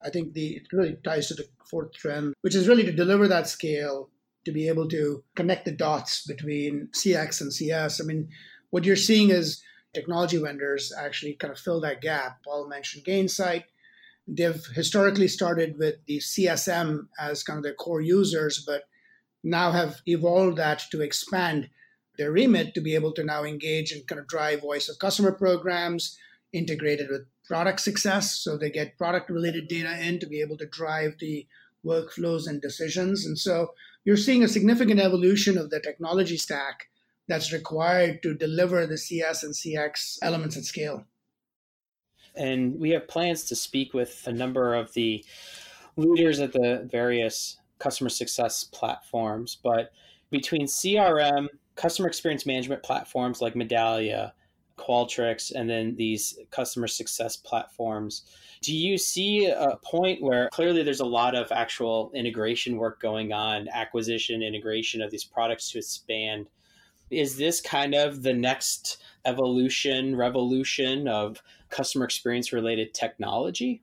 I 0.02 0.10
think 0.10 0.34
the 0.34 0.56
it 0.56 0.72
really 0.72 0.96
ties 1.04 1.28
to 1.28 1.34
the 1.34 1.46
fourth 1.70 1.92
trend, 1.92 2.34
which 2.42 2.54
is 2.54 2.68
really 2.68 2.84
to 2.84 2.92
deliver 2.92 3.28
that 3.28 3.48
scale, 3.48 4.10
to 4.44 4.52
be 4.52 4.68
able 4.68 4.88
to 4.88 5.22
connect 5.34 5.64
the 5.64 5.72
dots 5.72 6.26
between 6.26 6.88
CX 6.92 7.40
and 7.40 7.52
CS. 7.52 8.00
I 8.00 8.04
mean, 8.04 8.28
what 8.70 8.84
you're 8.84 8.96
seeing 8.96 9.30
is 9.30 9.62
technology 9.94 10.36
vendors 10.36 10.92
actually 10.96 11.34
kind 11.34 11.52
of 11.52 11.58
fill 11.58 11.80
that 11.80 12.02
gap. 12.02 12.38
Paul 12.44 12.68
mentioned 12.68 13.04
Gainsight. 13.04 13.64
They've 14.28 14.64
historically 14.74 15.28
started 15.28 15.78
with 15.78 15.96
the 16.06 16.18
CSM 16.18 17.06
as 17.18 17.42
kind 17.42 17.58
of 17.58 17.62
their 17.62 17.74
core 17.74 18.00
users, 18.00 18.62
but 18.66 18.82
now 19.42 19.70
have 19.70 20.00
evolved 20.06 20.58
that 20.58 20.82
to 20.90 21.00
expand 21.00 21.70
their 22.16 22.32
remit 22.32 22.74
to 22.74 22.80
be 22.80 22.94
able 22.94 23.12
to 23.12 23.24
now 23.24 23.44
engage 23.44 23.92
and 23.92 24.06
kind 24.06 24.20
of 24.20 24.26
drive 24.26 24.60
voice 24.60 24.88
of 24.88 24.98
customer 24.98 25.32
programs 25.32 26.18
integrated 26.52 27.08
with 27.10 27.26
product 27.46 27.80
success. 27.80 28.32
So 28.32 28.56
they 28.56 28.70
get 28.70 28.98
product 28.98 29.30
related 29.30 29.68
data 29.68 29.98
in 30.00 30.18
to 30.20 30.26
be 30.26 30.40
able 30.40 30.56
to 30.58 30.66
drive 30.66 31.14
the 31.20 31.46
workflows 31.84 32.48
and 32.48 32.60
decisions. 32.60 33.24
And 33.24 33.38
so 33.38 33.68
you're 34.04 34.16
seeing 34.16 34.42
a 34.42 34.48
significant 34.48 35.00
evolution 35.00 35.56
of 35.58 35.70
the 35.70 35.80
technology 35.80 36.36
stack 36.36 36.88
that's 37.28 37.52
required 37.52 38.22
to 38.22 38.34
deliver 38.34 38.86
the 38.86 38.98
CS 38.98 39.42
and 39.42 39.54
CX 39.54 40.18
elements 40.22 40.56
at 40.56 40.64
scale. 40.64 41.04
And 42.34 42.78
we 42.78 42.90
have 42.90 43.08
plans 43.08 43.44
to 43.44 43.56
speak 43.56 43.94
with 43.94 44.22
a 44.26 44.32
number 44.32 44.74
of 44.74 44.92
the 44.92 45.24
leaders 45.96 46.38
at 46.40 46.52
the 46.52 46.86
various 46.90 47.56
customer 47.78 48.10
success 48.10 48.64
platforms. 48.64 49.58
But 49.62 49.92
between 50.30 50.66
CRM, 50.66 51.48
customer 51.76 52.08
experience 52.08 52.46
management 52.46 52.82
platforms 52.82 53.40
like 53.40 53.54
Medallia, 53.54 54.32
Qualtrics, 54.78 55.52
and 55.54 55.70
then 55.70 55.94
these 55.96 56.38
customer 56.50 56.86
success 56.86 57.36
platforms. 57.36 58.24
Do 58.62 58.74
you 58.74 58.98
see 58.98 59.46
a 59.46 59.76
point 59.82 60.22
where 60.22 60.48
clearly 60.50 60.82
there's 60.82 61.00
a 61.00 61.06
lot 61.06 61.34
of 61.34 61.52
actual 61.52 62.10
integration 62.14 62.76
work 62.76 63.00
going 63.00 63.32
on, 63.32 63.68
acquisition, 63.68 64.42
integration 64.42 65.00
of 65.02 65.10
these 65.10 65.24
products 65.24 65.70
to 65.70 65.78
expand? 65.78 66.48
Is 67.10 67.36
this 67.36 67.60
kind 67.60 67.94
of 67.94 68.22
the 68.22 68.32
next 68.32 69.02
evolution, 69.24 70.16
revolution 70.16 71.06
of 71.06 71.42
customer 71.70 72.04
experience 72.04 72.52
related 72.52 72.94
technology? 72.94 73.82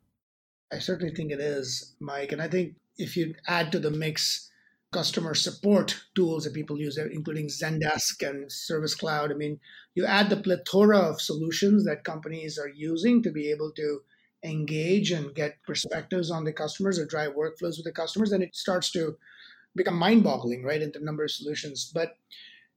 I 0.71 0.79
certainly 0.79 1.13
think 1.13 1.31
it 1.31 1.39
is, 1.39 1.93
Mike. 1.99 2.31
And 2.31 2.41
I 2.41 2.47
think 2.47 2.75
if 2.97 3.15
you 3.15 3.35
add 3.47 3.71
to 3.71 3.79
the 3.79 3.91
mix 3.91 4.49
customer 4.93 5.33
support 5.33 5.99
tools 6.15 6.43
that 6.43 6.53
people 6.53 6.79
use, 6.79 6.97
including 6.97 7.47
Zendesk 7.47 8.27
and 8.27 8.51
Service 8.51 8.95
Cloud. 8.95 9.31
I 9.31 9.35
mean, 9.35 9.59
you 9.95 10.05
add 10.05 10.29
the 10.29 10.37
plethora 10.37 10.99
of 10.99 11.21
solutions 11.21 11.83
that 11.85 12.03
companies 12.03 12.57
are 12.57 12.69
using 12.69 13.21
to 13.23 13.31
be 13.31 13.51
able 13.51 13.71
to 13.71 14.01
engage 14.43 15.11
and 15.11 15.33
get 15.33 15.61
perspectives 15.65 16.29
on 16.29 16.43
the 16.43 16.53
customers 16.53 16.99
or 16.99 17.05
drive 17.05 17.31
workflows 17.31 17.77
with 17.77 17.85
the 17.85 17.91
customers, 17.91 18.31
and 18.31 18.43
it 18.43 18.55
starts 18.55 18.91
to 18.91 19.17
become 19.75 19.97
mind 19.97 20.23
boggling, 20.23 20.63
right, 20.63 20.81
in 20.81 20.91
the 20.91 20.99
number 20.99 21.23
of 21.23 21.31
solutions. 21.31 21.91
But 21.93 22.17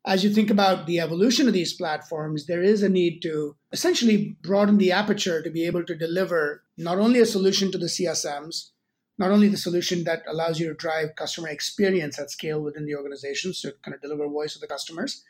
as 0.07 0.23
you 0.23 0.31
think 0.31 0.51
about 0.51 0.87
the 0.87 1.01
evolution 1.01 1.49
of 1.49 1.53
these 1.53 1.75
platforms, 1.75 2.47
there 2.47 2.63
is 2.63 2.83
a 2.83 2.89
need 2.89 3.21
to 3.23 3.57
essentially 3.73 4.37
broaden 4.43 4.79
the 4.79 4.93
aperture 4.93 5.43
to 5.43 5.51
be 5.51 5.67
able 5.67 5.85
to 5.85 5.97
deliver 5.97 6.63
not 6.79 6.99
only 6.99 7.21
a 7.21 7.27
solution 7.27 7.73
to 7.73 7.79
the 7.79 7.87
CSMs, 7.87 8.71
not 9.19 9.31
only 9.31 9.49
the 9.49 9.57
solution 9.57 10.05
that 10.05 10.23
allows 10.29 10.61
you 10.61 10.69
to 10.69 10.75
drive 10.75 11.17
customer 11.17 11.49
experience 11.49 12.19
at 12.19 12.31
scale 12.31 12.61
within 12.61 12.85
the 12.85 12.95
organization, 12.95 13.53
so 13.55 13.71
kind 13.83 13.95
of 13.95 14.01
deliver 14.01 14.29
voice 14.29 14.55
of 14.55 14.61
the 14.61 14.67
customers, 14.67 15.25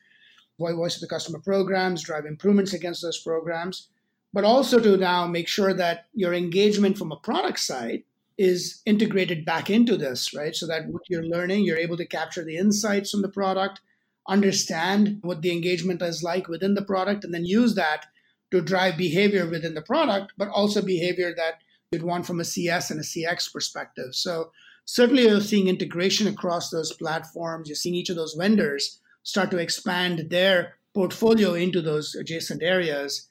voice 0.58 0.96
of 0.96 1.00
the 1.00 1.08
customer 1.08 1.38
programs, 1.38 2.02
drive 2.02 2.26
improvements 2.26 2.72
against 2.72 3.02
those 3.02 3.20
programs, 3.20 3.88
but 4.32 4.44
also 4.44 4.80
to 4.80 4.96
now 4.96 5.26
make 5.26 5.48
sure 5.48 5.72
that 5.74 6.06
your 6.14 6.34
engagement 6.34 6.98
from 6.98 7.12
a 7.12 7.16
product 7.16 7.60
side 7.60 8.02
is 8.38 8.82
integrated 8.84 9.44
back 9.44 9.70
into 9.70 9.96
this, 9.96 10.34
right? 10.34 10.54
So 10.54 10.66
that 10.66 10.88
what 10.88 11.02
you're 11.08 11.24
learning, 11.24 11.64
you're 11.64 11.78
able 11.78 11.96
to 11.96 12.06
capture 12.06 12.44
the 12.44 12.56
insights 12.56 13.10
from 13.10 13.22
the 13.22 13.28
product, 13.28 13.80
understand 14.28 15.20
what 15.22 15.42
the 15.42 15.52
engagement 15.52 16.02
is 16.02 16.22
like 16.22 16.48
within 16.48 16.74
the 16.74 16.82
product, 16.82 17.24
and 17.24 17.32
then 17.32 17.44
use 17.44 17.74
that 17.76 18.06
to 18.50 18.60
drive 18.60 18.96
behavior 18.96 19.48
within 19.48 19.74
the 19.74 19.82
product, 19.82 20.32
but 20.36 20.48
also 20.48 20.82
behavior 20.82 21.34
that 21.34 21.60
you'd 21.92 22.02
want 22.02 22.26
from 22.26 22.40
a 22.40 22.44
CS 22.44 22.90
and 22.90 23.00
a 23.00 23.02
CX 23.02 23.52
perspective. 23.52 24.14
So 24.14 24.50
certainly 24.84 25.24
you're 25.24 25.40
seeing 25.40 25.68
integration 25.68 26.26
across 26.26 26.70
those 26.70 26.92
platforms. 26.92 27.68
You're 27.68 27.76
seeing 27.76 27.94
each 27.94 28.10
of 28.10 28.16
those 28.16 28.34
vendors 28.34 29.00
start 29.22 29.50
to 29.50 29.58
expand 29.58 30.30
their 30.30 30.74
portfolio 30.94 31.54
into 31.54 31.82
those 31.82 32.14
adjacent 32.14 32.62
areas. 32.62 33.28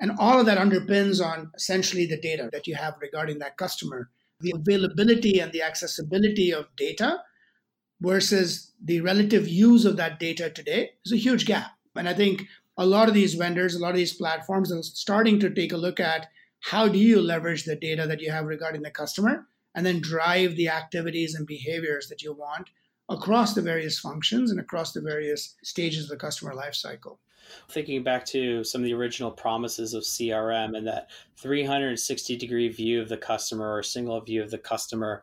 And 0.00 0.12
all 0.18 0.40
of 0.40 0.46
that 0.46 0.58
underpins 0.58 1.24
on 1.24 1.50
essentially 1.54 2.06
the 2.06 2.20
data 2.20 2.50
that 2.52 2.66
you 2.66 2.74
have 2.74 2.94
regarding 3.00 3.38
that 3.38 3.56
customer 3.56 4.10
the 4.40 4.52
availability 4.54 5.40
and 5.40 5.52
the 5.52 5.62
accessibility 5.62 6.52
of 6.52 6.66
data 6.76 7.20
versus 8.00 8.72
the 8.82 9.00
relative 9.00 9.48
use 9.48 9.84
of 9.84 9.96
that 9.96 10.18
data 10.18 10.50
today 10.50 10.90
is 11.04 11.12
a 11.12 11.16
huge 11.16 11.46
gap. 11.46 11.70
And 11.96 12.08
I 12.08 12.14
think 12.14 12.42
a 12.76 12.84
lot 12.84 13.08
of 13.08 13.14
these 13.14 13.34
vendors, 13.34 13.74
a 13.74 13.78
lot 13.78 13.90
of 13.90 13.96
these 13.96 14.12
platforms 14.12 14.72
are 14.72 14.82
starting 14.82 15.38
to 15.40 15.50
take 15.50 15.72
a 15.72 15.76
look 15.76 16.00
at 16.00 16.26
how 16.64 16.88
do 16.88 16.98
you 16.98 17.20
leverage 17.20 17.64
the 17.64 17.76
data 17.76 18.06
that 18.06 18.22
you 18.22 18.30
have 18.30 18.46
regarding 18.46 18.80
the 18.80 18.90
customer 18.90 19.46
and 19.74 19.84
then 19.84 20.00
drive 20.00 20.56
the 20.56 20.70
activities 20.70 21.34
and 21.34 21.46
behaviors 21.46 22.08
that 22.08 22.22
you 22.22 22.32
want 22.32 22.70
across 23.10 23.52
the 23.52 23.60
various 23.60 23.98
functions 23.98 24.50
and 24.50 24.58
across 24.58 24.92
the 24.92 25.00
various 25.02 25.56
stages 25.62 26.04
of 26.04 26.08
the 26.08 26.16
customer 26.16 26.54
lifecycle. 26.54 27.18
Thinking 27.70 28.02
back 28.02 28.24
to 28.26 28.64
some 28.64 28.80
of 28.80 28.86
the 28.86 28.94
original 28.94 29.30
promises 29.30 29.92
of 29.92 30.04
CRM 30.04 30.74
and 30.74 30.86
that 30.86 31.10
360 31.36 32.36
degree 32.38 32.70
view 32.70 33.02
of 33.02 33.10
the 33.10 33.18
customer 33.18 33.74
or 33.74 33.82
single 33.82 34.18
view 34.22 34.42
of 34.42 34.50
the 34.50 34.56
customer, 34.56 35.22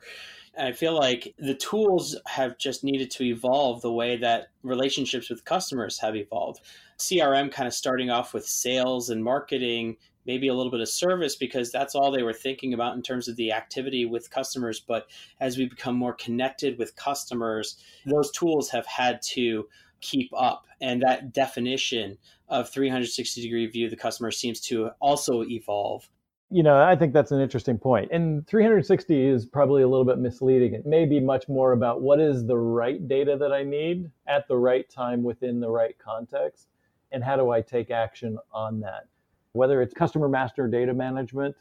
and 0.53 0.67
I 0.67 0.73
feel 0.73 0.93
like 0.95 1.33
the 1.39 1.55
tools 1.55 2.15
have 2.27 2.57
just 2.57 2.83
needed 2.83 3.09
to 3.11 3.23
evolve 3.23 3.81
the 3.81 3.91
way 3.91 4.17
that 4.17 4.49
relationships 4.63 5.29
with 5.29 5.45
customers 5.45 5.97
have 5.99 6.15
evolved. 6.15 6.59
CRM 6.99 7.51
kind 7.51 7.67
of 7.67 7.73
starting 7.73 8.09
off 8.09 8.33
with 8.33 8.45
sales 8.45 9.09
and 9.09 9.23
marketing, 9.23 9.97
maybe 10.25 10.47
a 10.47 10.53
little 10.53 10.71
bit 10.71 10.81
of 10.81 10.89
service 10.89 11.35
because 11.35 11.71
that's 11.71 11.95
all 11.95 12.11
they 12.11 12.23
were 12.23 12.33
thinking 12.33 12.73
about 12.73 12.95
in 12.95 13.01
terms 13.01 13.27
of 13.27 13.35
the 13.35 13.51
activity 13.51 14.05
with 14.05 14.29
customers. 14.29 14.79
But 14.79 15.07
as 15.39 15.57
we 15.57 15.65
become 15.65 15.95
more 15.95 16.13
connected 16.13 16.77
with 16.77 16.95
customers, 16.95 17.77
those 18.05 18.31
tools 18.31 18.69
have 18.69 18.85
had 18.85 19.21
to 19.33 19.67
keep 20.01 20.31
up. 20.35 20.65
And 20.81 21.01
that 21.01 21.33
definition 21.33 22.17
of 22.49 22.69
360 22.69 23.41
degree 23.41 23.67
view 23.67 23.85
of 23.85 23.91
the 23.91 23.97
customer 23.97 24.31
seems 24.31 24.59
to 24.61 24.89
also 24.99 25.43
evolve 25.43 26.09
you 26.53 26.63
know, 26.63 26.83
I 26.83 26.97
think 26.97 27.13
that's 27.13 27.31
an 27.31 27.39
interesting 27.39 27.77
point. 27.77 28.11
And 28.11 28.45
360 28.45 29.25
is 29.25 29.45
probably 29.45 29.83
a 29.83 29.87
little 29.87 30.03
bit 30.03 30.19
misleading. 30.19 30.73
It 30.73 30.85
may 30.85 31.05
be 31.05 31.21
much 31.21 31.47
more 31.47 31.71
about 31.71 32.01
what 32.01 32.19
is 32.19 32.45
the 32.45 32.57
right 32.57 33.07
data 33.07 33.37
that 33.39 33.53
I 33.53 33.63
need 33.63 34.11
at 34.27 34.49
the 34.49 34.57
right 34.57 34.87
time 34.89 35.23
within 35.23 35.61
the 35.61 35.69
right 35.69 35.97
context, 35.97 36.67
and 37.13 37.23
how 37.23 37.37
do 37.37 37.51
I 37.51 37.61
take 37.61 37.89
action 37.89 38.37
on 38.51 38.81
that. 38.81 39.07
Whether 39.53 39.81
it's 39.81 39.93
customer 39.93 40.29
master 40.29 40.67
data 40.67 40.93
management, 40.93 41.55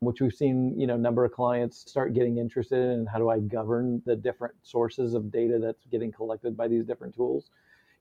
which 0.00 0.20
we've 0.20 0.34
seen, 0.34 0.78
you 0.78 0.86
know, 0.86 0.96
number 0.96 1.24
of 1.24 1.32
clients 1.32 1.78
start 1.88 2.12
getting 2.12 2.38
interested 2.38 2.78
in, 2.78 3.06
how 3.06 3.18
do 3.18 3.30
I 3.30 3.38
govern 3.38 4.02
the 4.04 4.16
different 4.16 4.54
sources 4.62 5.14
of 5.14 5.30
data 5.30 5.58
that's 5.58 5.86
getting 5.86 6.12
collected 6.12 6.56
by 6.56 6.68
these 6.68 6.84
different 6.84 7.14
tools. 7.14 7.50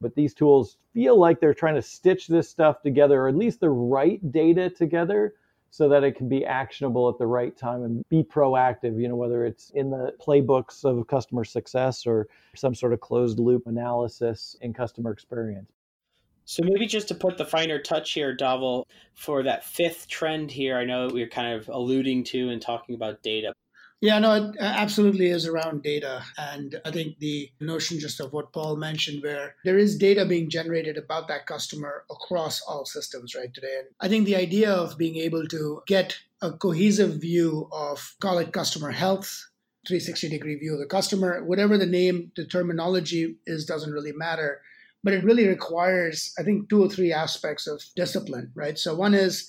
But 0.01 0.15
these 0.15 0.33
tools 0.33 0.77
feel 0.93 1.17
like 1.17 1.39
they're 1.39 1.53
trying 1.53 1.75
to 1.75 1.81
stitch 1.81 2.27
this 2.27 2.49
stuff 2.49 2.81
together, 2.81 3.21
or 3.21 3.29
at 3.29 3.35
least 3.35 3.61
the 3.61 3.69
right 3.69 4.19
data 4.31 4.69
together 4.69 5.35
so 5.69 5.89
that 5.89 6.03
it 6.03 6.15
can 6.15 6.29
be 6.29 6.45
actionable 6.45 7.09
at 7.09 7.17
the 7.17 7.27
right 7.27 7.55
time 7.57 7.83
and 7.83 8.03
be 8.09 8.23
proactive, 8.23 8.99
you 8.99 9.07
know, 9.07 9.15
whether 9.15 9.45
it's 9.45 9.71
in 9.71 9.89
the 9.89 10.13
playbooks 10.25 10.83
of 10.83 11.05
customer 11.07 11.43
success 11.43 12.05
or 12.05 12.27
some 12.55 12.73
sort 12.73 12.93
of 12.93 12.99
closed 12.99 13.39
loop 13.39 13.67
analysis 13.67 14.55
in 14.61 14.73
customer 14.73 15.11
experience. 15.11 15.71
So 16.45 16.63
maybe 16.63 16.85
just 16.85 17.07
to 17.09 17.15
put 17.15 17.37
the 17.37 17.45
finer 17.45 17.79
touch 17.79 18.13
here, 18.13 18.35
Dhaval, 18.35 18.85
for 19.15 19.43
that 19.43 19.65
fifth 19.65 20.07
trend 20.07 20.51
here, 20.51 20.77
I 20.77 20.85
know 20.85 21.07
we 21.07 21.23
are 21.23 21.29
kind 21.29 21.53
of 21.53 21.67
alluding 21.69 22.23
to 22.25 22.49
and 22.49 22.61
talking 22.61 22.95
about 22.95 23.23
data. 23.23 23.53
Yeah, 24.01 24.19
no, 24.19 24.33
it 24.33 24.55
uh, 24.59 24.63
absolutely 24.63 25.27
is 25.29 25.47
around 25.47 25.81
data. 25.81 26.23
And 26.37 26.79
I 26.85 26.91
think 26.91 27.17
the 27.17 27.49
notion 27.59 27.99
just 27.99 28.19
of 28.19 28.33
what 28.33 28.53
Paul 28.53 28.75
mentioned, 28.75 29.23
where 29.23 29.55
there 29.63 29.79
is 29.79 29.97
data 29.97 30.25
being 30.25 30.49
generated 30.49 30.97
about 30.97 31.27
that 31.29 31.47
customer 31.47 32.03
across 32.11 32.61
all 32.61 32.85
systems 32.85 33.33
right 33.33 33.51
today. 33.51 33.77
And 33.79 33.87
I 33.99 34.07
think 34.07 34.25
the 34.25 34.35
idea 34.35 34.71
of 34.71 34.97
being 34.97 35.15
able 35.15 35.47
to 35.47 35.81
get 35.87 36.19
a 36.41 36.51
cohesive 36.51 37.21
view 37.21 37.67
of, 37.71 38.15
call 38.19 38.37
it 38.37 38.51
customer 38.51 38.91
health, 38.91 39.49
360 39.87 40.29
degree 40.29 40.55
view 40.55 40.73
of 40.73 40.79
the 40.79 40.85
customer, 40.85 41.43
whatever 41.43 41.77
the 41.77 41.85
name, 41.85 42.31
the 42.35 42.45
terminology 42.45 43.37
is, 43.47 43.65
doesn't 43.65 43.93
really 43.93 44.11
matter. 44.11 44.61
But 45.05 45.13
it 45.13 45.23
really 45.23 45.47
requires, 45.47 46.33
I 46.39 46.43
think, 46.43 46.67
two 46.67 46.83
or 46.83 46.89
three 46.89 47.13
aspects 47.13 47.67
of 47.67 47.83
discipline, 47.95 48.51
right? 48.55 48.77
So 48.77 48.95
one 48.95 49.13
is 49.13 49.47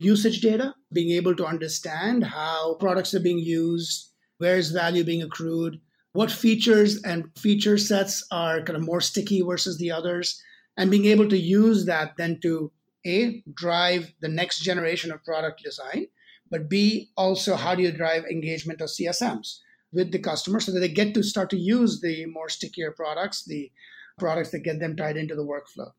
usage 0.00 0.40
data, 0.40 0.74
being 0.92 1.12
able 1.12 1.36
to 1.36 1.46
understand 1.46 2.24
how 2.24 2.74
products 2.74 3.14
are 3.14 3.20
being 3.20 3.38
used, 3.38 4.10
where 4.38 4.56
is 4.56 4.72
value 4.72 5.04
being 5.04 5.22
accrued, 5.22 5.80
what 6.12 6.32
features 6.32 7.00
and 7.02 7.30
feature 7.38 7.78
sets 7.78 8.26
are 8.32 8.62
kind 8.62 8.76
of 8.76 8.82
more 8.82 9.00
sticky 9.00 9.42
versus 9.42 9.78
the 9.78 9.92
others, 9.92 10.42
and 10.76 10.90
being 10.90 11.04
able 11.04 11.28
to 11.28 11.38
use 11.38 11.86
that 11.86 12.16
then 12.16 12.40
to 12.42 12.72
A, 13.06 13.44
drive 13.54 14.12
the 14.20 14.28
next 14.28 14.58
generation 14.60 15.12
of 15.12 15.24
product 15.24 15.62
design, 15.62 16.06
but 16.50 16.68
B, 16.68 17.10
also 17.16 17.54
how 17.54 17.76
do 17.76 17.82
you 17.82 17.92
drive 17.92 18.24
engagement 18.24 18.80
of 18.80 18.88
CSMs 18.88 19.58
with 19.92 20.10
the 20.10 20.18
customer 20.18 20.58
so 20.58 20.72
that 20.72 20.80
they 20.80 20.88
get 20.88 21.14
to 21.14 21.22
start 21.22 21.48
to 21.50 21.56
use 21.56 22.00
the 22.00 22.26
more 22.26 22.48
stickier 22.48 22.90
products, 22.90 23.44
the 23.44 23.70
products 24.18 24.50
that 24.50 24.64
get 24.64 24.80
them 24.80 24.96
tied 24.96 25.16
into 25.16 25.34
the 25.34 25.44
workflow. 25.44 25.90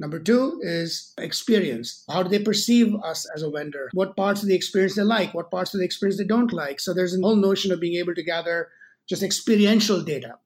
Number 0.00 0.18
two 0.18 0.58
is 0.62 1.14
experience. 1.18 2.04
How 2.10 2.22
do 2.22 2.28
they 2.28 2.42
perceive 2.42 2.94
us 2.96 3.28
as 3.34 3.42
a 3.42 3.50
vendor? 3.50 3.90
What 3.92 4.16
parts 4.16 4.42
of 4.42 4.48
the 4.48 4.54
experience 4.54 4.96
they 4.96 5.02
like? 5.02 5.34
What 5.34 5.50
parts 5.50 5.72
of 5.72 5.78
the 5.78 5.84
experience 5.84 6.18
they 6.18 6.26
don't 6.26 6.52
like? 6.52 6.80
So 6.80 6.92
there's 6.92 7.16
a 7.16 7.20
whole 7.20 7.36
notion 7.36 7.70
of 7.70 7.80
being 7.80 7.98
able 7.98 8.14
to 8.14 8.22
gather 8.22 8.70
just 9.08 9.22
experiential 9.22 10.02
data. 10.02 10.38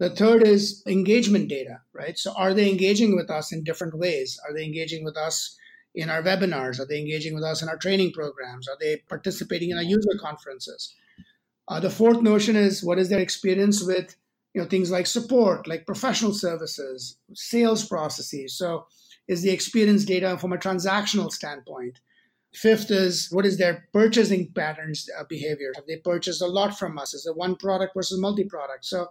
The 0.00 0.10
third 0.10 0.42
is 0.42 0.82
engagement 0.86 1.48
data, 1.48 1.82
right? 1.92 2.18
So 2.18 2.32
are 2.32 2.54
they 2.54 2.68
engaging 2.70 3.14
with 3.14 3.30
us 3.30 3.52
in 3.52 3.62
different 3.62 3.96
ways? 3.96 4.40
Are 4.48 4.54
they 4.54 4.64
engaging 4.64 5.04
with 5.04 5.16
us 5.16 5.56
in 5.94 6.08
our 6.08 6.22
webinars? 6.22 6.80
Are 6.80 6.86
they 6.86 6.98
engaging 6.98 7.34
with 7.34 7.44
us 7.44 7.62
in 7.62 7.68
our 7.68 7.76
training 7.76 8.12
programs? 8.12 8.66
Are 8.66 8.78
they 8.80 9.02
participating 9.08 9.70
in 9.70 9.76
our 9.76 9.82
user 9.82 10.18
conferences? 10.18 10.94
Uh, 11.68 11.78
the 11.78 11.90
fourth 11.90 12.22
notion 12.22 12.56
is 12.56 12.82
what 12.82 12.98
is 12.98 13.08
their 13.08 13.20
experience 13.20 13.84
with 13.84 14.16
you 14.54 14.60
know 14.60 14.68
things 14.68 14.90
like 14.90 15.06
support 15.06 15.66
like 15.66 15.86
professional 15.86 16.32
services 16.32 17.18
sales 17.34 17.86
processes. 17.86 18.56
So 18.56 18.86
is 19.28 19.42
the 19.42 19.50
experience 19.50 20.04
data 20.04 20.36
from 20.38 20.52
a 20.52 20.58
transactional 20.58 21.30
standpoint. 21.30 22.00
Fifth 22.52 22.90
is 22.90 23.28
what 23.30 23.46
is 23.46 23.58
their 23.58 23.88
purchasing 23.92 24.52
patterns 24.52 25.08
uh, 25.18 25.22
behavior? 25.28 25.72
Have 25.76 25.86
they 25.86 25.98
purchased 25.98 26.42
a 26.42 26.46
lot 26.46 26.76
from 26.76 26.98
us? 26.98 27.14
Is 27.14 27.26
it 27.26 27.36
one 27.36 27.54
product 27.54 27.94
versus 27.94 28.20
multi-product? 28.20 28.84
So 28.84 29.10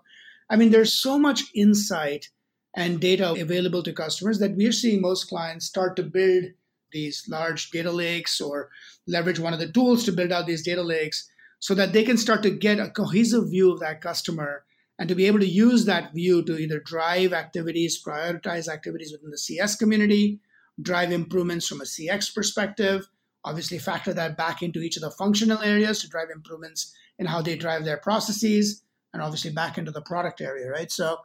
i 0.50 0.56
mean 0.56 0.72
there's 0.72 0.94
so 0.94 1.18
much 1.18 1.44
insight 1.54 2.30
and 2.76 3.00
data 3.00 3.34
available 3.34 3.84
to 3.84 3.94
customers 3.94 4.40
that 4.40 4.56
we're 4.56 4.72
seeing 4.72 5.02
most 5.02 5.28
clients 5.30 5.66
start 5.66 5.96
to 5.96 6.04
build 6.04 6.46
these 6.92 7.26
large 7.30 7.70
data 7.72 7.92
lakes 7.92 8.42
or 8.42 8.70
leverage 9.08 9.40
one 9.40 9.54
of 9.54 9.60
the 9.60 9.72
tools 9.72 10.04
to 10.04 10.12
build 10.12 10.32
out 10.32 10.48
these 10.48 10.64
data 10.64 10.82
lakes 10.82 11.30
so 11.60 11.76
that 11.76 11.94
they 11.94 12.04
can 12.04 12.18
start 12.18 12.42
to 12.42 12.50
get 12.50 12.80
a 12.80 12.90
cohesive 12.90 13.50
view 13.50 13.72
of 13.72 13.80
that 13.80 14.02
customer 14.02 14.64
and 15.00 15.08
to 15.08 15.16
be 15.16 15.26
able 15.26 15.40
to 15.40 15.48
use 15.48 15.86
that 15.86 16.14
view 16.14 16.44
to 16.44 16.60
either 16.60 16.80
drive 16.82 17.32
activities, 17.32 18.04
prioritize 18.04 18.68
activities 18.68 19.14
within 19.14 19.32
the 19.32 19.38
CS 19.38 19.78
community, 19.78 20.42
drive 20.82 21.12
improvements 21.14 21.68
from 21.68 21.80
a 21.80 21.86
CX 21.86 22.36
perspective, 22.36 23.08
obviously 23.46 23.80
factor 23.80 24.14
that 24.14 24.38
back 24.38 24.62
into 24.62 24.82
each 24.82 24.98
of 24.98 25.02
the 25.02 25.12
functional 25.12 25.60
areas 25.60 26.02
to 26.02 26.10
drive 26.10 26.28
improvements 26.30 26.94
in 27.18 27.26
how 27.26 27.42
they 27.42 27.56
drive 27.56 27.86
their 27.86 27.98
processes, 27.98 28.84
and 29.14 29.24
obviously 29.24 29.52
back 29.52 29.78
into 29.78 29.92
the 29.92 30.02
product 30.02 30.42
area, 30.42 30.70
right? 30.70 30.92
So 30.92 31.18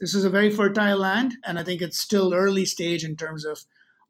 this 0.00 0.14
is 0.14 0.24
a 0.24 0.30
very 0.30 0.50
fertile 0.50 0.98
land, 0.98 1.34
and 1.44 1.58
I 1.58 1.62
think 1.62 1.82
it's 1.82 1.98
still 1.98 2.34
early 2.34 2.64
stage 2.64 3.04
in 3.04 3.14
terms 3.14 3.44
of 3.44 3.60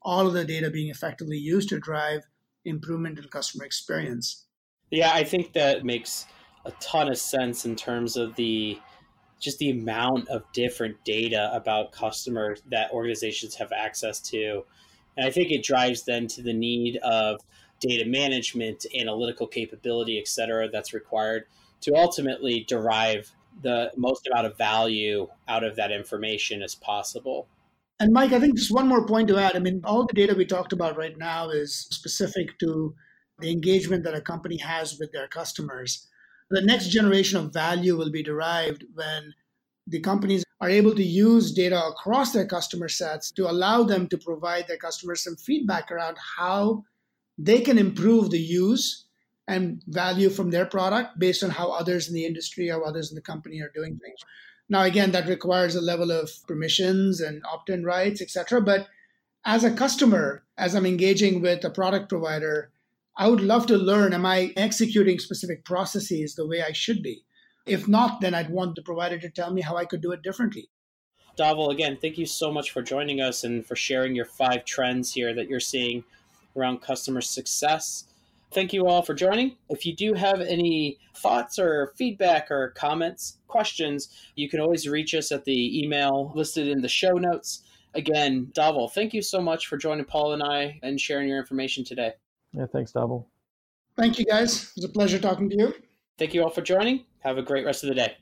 all 0.01 0.25
of 0.25 0.33
the 0.33 0.45
data 0.45 0.71
being 0.71 0.89
effectively 0.89 1.37
used 1.37 1.69
to 1.69 1.79
drive 1.79 2.23
improvement 2.65 3.19
in 3.19 3.25
customer 3.25 3.65
experience. 3.65 4.47
Yeah, 4.89 5.11
I 5.13 5.23
think 5.23 5.53
that 5.53 5.85
makes 5.85 6.25
a 6.65 6.71
ton 6.79 7.07
of 7.07 7.17
sense 7.17 7.65
in 7.65 7.75
terms 7.75 8.17
of 8.17 8.35
the 8.35 8.79
just 9.41 9.57
the 9.57 9.71
amount 9.71 10.29
of 10.29 10.43
different 10.53 11.03
data 11.03 11.51
about 11.53 11.91
customers 11.91 12.61
that 12.69 12.91
organizations 12.91 13.55
have 13.55 13.71
access 13.71 14.19
to. 14.19 14.63
And 15.17 15.25
I 15.25 15.31
think 15.31 15.51
it 15.51 15.63
drives 15.63 16.03
then 16.03 16.27
to 16.27 16.41
the 16.41 16.53
need 16.53 16.97
of 16.97 17.41
data 17.81 18.07
management, 18.07 18.85
analytical 18.97 19.47
capability, 19.47 20.19
et 20.19 20.27
cetera, 20.27 20.69
that's 20.69 20.93
required 20.93 21.45
to 21.81 21.95
ultimately 21.95 22.63
derive 22.67 23.31
the 23.63 23.91
most 23.97 24.27
amount 24.27 24.45
of 24.45 24.57
value 24.57 25.27
out 25.47 25.63
of 25.63 25.75
that 25.75 25.91
information 25.91 26.61
as 26.61 26.75
possible. 26.75 27.47
And 27.99 28.13
Mike, 28.13 28.31
I 28.33 28.39
think 28.39 28.57
just 28.57 28.71
one 28.71 28.87
more 28.87 29.05
point 29.05 29.27
to 29.27 29.37
add. 29.37 29.55
I 29.55 29.59
mean, 29.59 29.81
all 29.83 30.05
the 30.05 30.13
data 30.13 30.35
we 30.35 30.45
talked 30.45 30.73
about 30.73 30.97
right 30.97 31.17
now 31.17 31.49
is 31.49 31.87
specific 31.91 32.57
to 32.59 32.95
the 33.39 33.51
engagement 33.51 34.03
that 34.03 34.15
a 34.15 34.21
company 34.21 34.57
has 34.57 34.99
with 34.99 35.11
their 35.11 35.27
customers 35.27 36.07
the 36.51 36.61
next 36.61 36.89
generation 36.89 37.39
of 37.39 37.53
value 37.53 37.97
will 37.97 38.11
be 38.11 38.23
derived 38.23 38.85
when 38.93 39.33
the 39.87 39.99
companies 39.99 40.43
are 40.59 40.69
able 40.69 40.93
to 40.93 41.03
use 41.03 41.51
data 41.51 41.83
across 41.87 42.31
their 42.31 42.45
customer 42.45 42.87
sets 42.87 43.31
to 43.31 43.49
allow 43.49 43.83
them 43.83 44.07
to 44.07 44.17
provide 44.17 44.67
their 44.67 44.77
customers 44.77 45.23
some 45.23 45.35
feedback 45.35 45.91
around 45.91 46.17
how 46.37 46.83
they 47.37 47.61
can 47.61 47.77
improve 47.77 48.29
the 48.29 48.39
use 48.39 49.05
and 49.47 49.81
value 49.87 50.29
from 50.29 50.51
their 50.51 50.65
product 50.65 51.17
based 51.17 51.43
on 51.43 51.49
how 51.49 51.71
others 51.71 52.07
in 52.07 52.13
the 52.13 52.25
industry 52.25 52.69
or 52.69 52.85
others 52.85 53.09
in 53.09 53.15
the 53.15 53.21
company 53.21 53.59
are 53.59 53.71
doing 53.73 53.97
things. 53.97 54.19
Now, 54.69 54.83
again, 54.83 55.11
that 55.11 55.27
requires 55.27 55.75
a 55.75 55.81
level 55.81 56.11
of 56.11 56.29
permissions 56.47 57.19
and 57.19 57.43
opt 57.51 57.69
in 57.69 57.83
rights, 57.83 58.21
et 58.21 58.29
cetera. 58.29 58.61
But 58.61 58.87
as 59.43 59.63
a 59.63 59.73
customer, 59.73 60.43
as 60.57 60.75
I'm 60.75 60.85
engaging 60.85 61.41
with 61.41 61.65
a 61.65 61.69
product 61.69 62.07
provider, 62.07 62.70
I 63.17 63.27
would 63.27 63.41
love 63.41 63.65
to 63.67 63.77
learn 63.77 64.13
am 64.13 64.25
I 64.25 64.53
executing 64.55 65.19
specific 65.19 65.65
processes 65.65 66.35
the 66.35 66.47
way 66.47 66.61
I 66.61 66.71
should 66.71 67.03
be? 67.03 67.23
If 67.65 67.87
not, 67.87 68.21
then 68.21 68.33
I'd 68.33 68.49
want 68.49 68.75
the 68.75 68.81
provider 68.81 69.19
to 69.19 69.29
tell 69.29 69.51
me 69.51 69.61
how 69.61 69.75
I 69.75 69.85
could 69.85 70.01
do 70.01 70.11
it 70.11 70.23
differently. 70.23 70.69
Dhaval, 71.37 71.71
again, 71.71 71.97
thank 72.01 72.17
you 72.17 72.25
so 72.25 72.51
much 72.51 72.71
for 72.71 72.81
joining 72.81 73.21
us 73.21 73.43
and 73.43 73.65
for 73.65 73.75
sharing 73.75 74.15
your 74.15 74.25
five 74.25 74.65
trends 74.65 75.13
here 75.13 75.33
that 75.33 75.47
you're 75.47 75.59
seeing 75.59 76.03
around 76.55 76.81
customer 76.81 77.21
success. 77.21 78.05
Thank 78.53 78.73
you 78.73 78.87
all 78.87 79.01
for 79.01 79.13
joining. 79.13 79.55
If 79.69 79.85
you 79.85 79.95
do 79.95 80.13
have 80.13 80.41
any 80.41 80.97
thoughts 81.15 81.57
or 81.57 81.93
feedback 81.95 82.51
or 82.51 82.73
comments, 82.75 83.37
questions, 83.47 84.09
you 84.35 84.49
can 84.49 84.59
always 84.59 84.89
reach 84.89 85.13
us 85.13 85.31
at 85.31 85.45
the 85.45 85.83
email 85.83 86.33
listed 86.35 86.67
in 86.67 86.81
the 86.81 86.89
show 86.89 87.13
notes. 87.13 87.63
Again, 87.93 88.51
Dhaval, 88.53 88.91
thank 88.91 89.13
you 89.13 89.21
so 89.21 89.41
much 89.41 89.67
for 89.67 89.77
joining 89.77 90.05
Paul 90.05 90.33
and 90.33 90.43
I 90.43 90.79
and 90.83 90.99
sharing 90.99 91.29
your 91.29 91.39
information 91.39 91.85
today. 91.85 92.13
Yeah, 92.53 92.65
thanks, 92.65 92.91
Dhaval. 92.91 93.25
Thank 93.97 94.19
you, 94.19 94.25
guys. 94.25 94.63
It 94.63 94.71
was 94.77 94.85
a 94.85 94.89
pleasure 94.89 95.19
talking 95.19 95.49
to 95.49 95.57
you. 95.57 95.73
Thank 96.17 96.33
you 96.33 96.43
all 96.43 96.49
for 96.49 96.61
joining. 96.61 97.05
Have 97.19 97.37
a 97.37 97.41
great 97.41 97.65
rest 97.65 97.83
of 97.83 97.89
the 97.89 97.95
day. 97.95 98.17